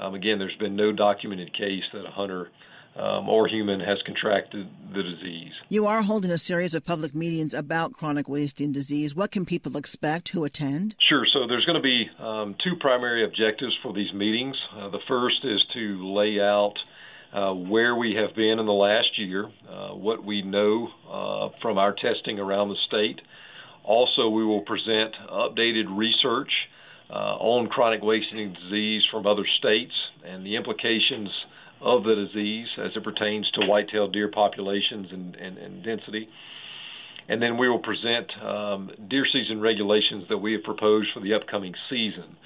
um, 0.00 0.14
again, 0.14 0.38
there's 0.38 0.56
been 0.56 0.76
no 0.76 0.92
documented 0.92 1.52
case 1.52 1.84
that 1.92 2.06
a 2.06 2.10
hunter 2.10 2.48
um, 2.96 3.28
or 3.28 3.46
human 3.46 3.80
has 3.80 3.98
contracted 4.04 4.68
the 4.92 5.02
disease. 5.02 5.52
You 5.68 5.86
are 5.86 6.02
holding 6.02 6.30
a 6.30 6.38
series 6.38 6.74
of 6.74 6.84
public 6.84 7.14
meetings 7.14 7.54
about 7.54 7.92
chronic 7.92 8.28
wasting 8.28 8.72
disease. 8.72 9.14
What 9.14 9.30
can 9.30 9.46
people 9.46 9.76
expect 9.76 10.30
who 10.30 10.44
attend? 10.44 10.96
Sure. 11.08 11.24
So 11.32 11.46
there's 11.46 11.64
going 11.64 11.76
to 11.76 11.82
be 11.82 12.10
um, 12.18 12.56
two 12.64 12.74
primary 12.80 13.24
objectives 13.24 13.76
for 13.82 13.92
these 13.92 14.12
meetings. 14.12 14.56
Uh, 14.76 14.90
the 14.90 14.98
first 15.06 15.44
is 15.44 15.64
to 15.74 16.12
lay 16.12 16.40
out 16.40 16.74
uh, 17.32 17.54
where 17.54 17.94
we 17.94 18.14
have 18.14 18.34
been 18.34 18.58
in 18.58 18.66
the 18.66 18.72
last 18.72 19.18
year, 19.18 19.48
uh, 19.68 19.90
what 19.90 20.24
we 20.24 20.42
know 20.42 20.88
uh, 21.08 21.48
from 21.62 21.78
our 21.78 21.94
testing 21.94 22.40
around 22.40 22.70
the 22.70 22.76
state. 22.88 23.20
Also, 23.84 24.28
we 24.28 24.44
will 24.44 24.62
present 24.62 25.14
updated 25.30 25.96
research 25.96 26.50
on 27.16 27.66
chronic 27.68 28.02
wasting 28.02 28.54
disease 28.54 29.02
from 29.10 29.26
other 29.26 29.44
states 29.58 29.92
and 30.24 30.44
the 30.44 30.56
implications 30.56 31.28
of 31.80 32.04
the 32.04 32.14
disease 32.14 32.68
as 32.78 32.90
it 32.94 33.02
pertains 33.02 33.50
to 33.52 33.66
white-tailed 33.66 34.12
deer 34.12 34.28
populations 34.28 35.08
and, 35.12 35.34
and, 35.36 35.58
and 35.58 35.82
density. 35.82 36.28
And 37.28 37.40
then 37.40 37.56
we 37.56 37.68
will 37.68 37.78
present 37.78 38.30
um, 38.42 38.90
deer 39.08 39.24
season 39.32 39.60
regulations 39.60 40.24
that 40.28 40.38
we 40.38 40.52
have 40.52 40.64
proposed 40.64 41.08
for 41.14 41.20
the 41.20 41.34
upcoming 41.34 41.74
season. 41.88 42.36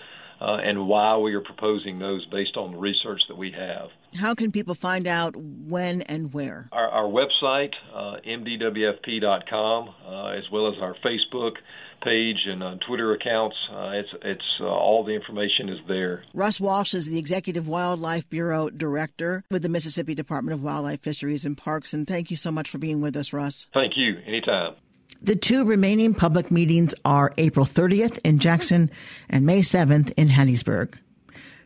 Uh, 0.40 0.56
and 0.56 0.88
why 0.88 1.16
we 1.16 1.32
are 1.32 1.40
proposing 1.40 2.00
those 2.00 2.26
based 2.26 2.56
on 2.56 2.72
the 2.72 2.76
research 2.76 3.20
that 3.28 3.36
we 3.36 3.52
have. 3.52 3.88
How 4.16 4.34
can 4.34 4.50
people 4.50 4.74
find 4.74 5.06
out 5.06 5.34
when 5.36 6.02
and 6.02 6.34
where? 6.34 6.68
Our, 6.72 6.88
our 6.88 7.04
website, 7.04 7.72
uh, 7.94 8.16
mdwfp.com, 8.26 9.94
uh, 10.06 10.26
as 10.30 10.42
well 10.50 10.66
as 10.68 10.74
our 10.82 10.96
Facebook 11.04 11.52
page 12.02 12.38
and 12.46 12.62
uh, 12.62 12.76
Twitter 12.86 13.12
accounts. 13.12 13.56
Uh, 13.72 13.90
it's 13.94 14.08
it's 14.22 14.60
uh, 14.60 14.64
all 14.64 15.04
the 15.04 15.12
information 15.12 15.68
is 15.68 15.78
there. 15.88 16.24
Russ 16.34 16.60
Walsh 16.60 16.94
is 16.94 17.06
the 17.06 17.18
Executive 17.18 17.68
Wildlife 17.68 18.28
Bureau 18.28 18.70
Director 18.70 19.44
with 19.50 19.62
the 19.62 19.68
Mississippi 19.68 20.14
Department 20.14 20.54
of 20.54 20.62
Wildlife, 20.62 21.00
Fisheries, 21.00 21.44
and 21.44 21.56
Parks. 21.56 21.92
And 21.92 22.06
thank 22.06 22.30
you 22.30 22.36
so 22.36 22.50
much 22.50 22.70
for 22.70 22.78
being 22.78 23.00
with 23.00 23.16
us, 23.16 23.32
Russ. 23.32 23.66
Thank 23.72 23.94
you. 23.96 24.18
Anytime. 24.26 24.74
The 25.22 25.36
two 25.36 25.64
remaining 25.64 26.12
public 26.14 26.50
meetings 26.50 26.94
are 27.04 27.32
April 27.38 27.64
30th 27.64 28.18
in 28.24 28.38
Jackson 28.38 28.90
and 29.30 29.46
May 29.46 29.60
7th 29.60 30.12
in 30.16 30.28
Hattiesburg. 30.28 30.94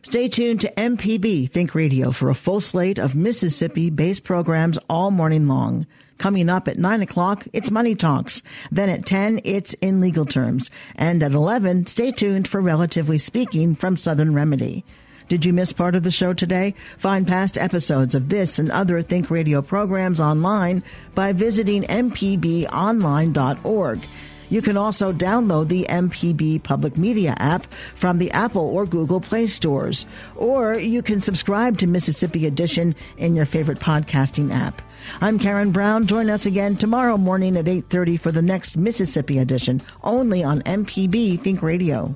Stay 0.01 0.29
tuned 0.29 0.61
to 0.61 0.71
MPB 0.73 1.51
Think 1.51 1.75
Radio 1.75 2.11
for 2.11 2.29
a 2.29 2.35
full 2.35 2.61
slate 2.61 2.97
of 2.97 3.15
Mississippi 3.15 3.89
based 3.89 4.23
programs 4.23 4.79
all 4.89 5.11
morning 5.11 5.47
long. 5.47 5.85
Coming 6.17 6.49
up 6.49 6.69
at 6.69 6.77
9 6.77 7.01
o'clock, 7.01 7.45
it's 7.51 7.69
Money 7.69 7.95
Talks. 7.95 8.41
Then 8.71 8.89
at 8.89 9.05
10, 9.05 9.41
it's 9.43 9.73
In 9.75 9.99
Legal 9.99 10.25
Terms. 10.25 10.71
And 10.95 11.21
at 11.21 11.33
11, 11.33 11.87
stay 11.87 12.11
tuned 12.11 12.47
for 12.47 12.61
Relatively 12.61 13.17
Speaking 13.17 13.75
from 13.75 13.97
Southern 13.97 14.33
Remedy. 14.33 14.85
Did 15.27 15.45
you 15.45 15.53
miss 15.53 15.73
part 15.73 15.95
of 15.95 16.03
the 16.03 16.11
show 16.11 16.33
today? 16.33 16.75
Find 16.97 17.27
past 17.27 17.57
episodes 17.57 18.15
of 18.15 18.29
this 18.29 18.57
and 18.57 18.71
other 18.71 19.01
Think 19.01 19.29
Radio 19.29 19.61
programs 19.61 20.19
online 20.19 20.81
by 21.13 21.33
visiting 21.33 21.83
mpbonline.org. 21.83 23.99
You 24.49 24.61
can 24.61 24.77
also 24.77 25.13
download 25.13 25.67
the 25.67 25.85
MPB 25.89 26.63
Public 26.63 26.97
Media 26.97 27.35
app 27.37 27.71
from 27.95 28.17
the 28.17 28.31
Apple 28.31 28.67
or 28.67 28.85
Google 28.85 29.21
Play 29.21 29.47
stores, 29.47 30.05
or 30.35 30.73
you 30.75 31.01
can 31.01 31.21
subscribe 31.21 31.77
to 31.77 31.87
Mississippi 31.87 32.45
Edition 32.45 32.95
in 33.17 33.35
your 33.35 33.45
favorite 33.45 33.79
podcasting 33.79 34.51
app. 34.51 34.81
I'm 35.21 35.39
Karen 35.39 35.71
Brown. 35.71 36.07
Join 36.07 36.29
us 36.29 36.45
again 36.45 36.75
tomorrow 36.75 37.17
morning 37.17 37.57
at 37.57 37.67
8:30 37.67 38.17
for 38.17 38.31
the 38.31 38.41
next 38.41 38.75
Mississippi 38.75 39.37
Edition, 39.37 39.81
only 40.03 40.43
on 40.43 40.61
MPB 40.63 41.37
Think 41.37 41.61
Radio. 41.61 42.15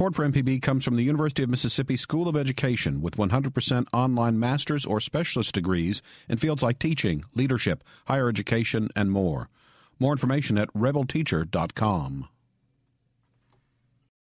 Support 0.00 0.14
for 0.14 0.26
MPB 0.26 0.62
comes 0.62 0.82
from 0.82 0.96
the 0.96 1.02
University 1.02 1.42
of 1.42 1.50
Mississippi 1.50 1.94
School 1.94 2.26
of 2.26 2.34
Education 2.34 3.02
with 3.02 3.18
100% 3.18 3.86
online 3.92 4.38
master's 4.38 4.86
or 4.86 4.98
specialist 4.98 5.52
degrees 5.52 6.00
in 6.26 6.38
fields 6.38 6.62
like 6.62 6.78
teaching, 6.78 7.22
leadership, 7.34 7.84
higher 8.06 8.30
education, 8.30 8.88
and 8.96 9.12
more. 9.12 9.50
More 9.98 10.12
information 10.12 10.56
at 10.56 10.72
rebelteacher.com. 10.72 12.28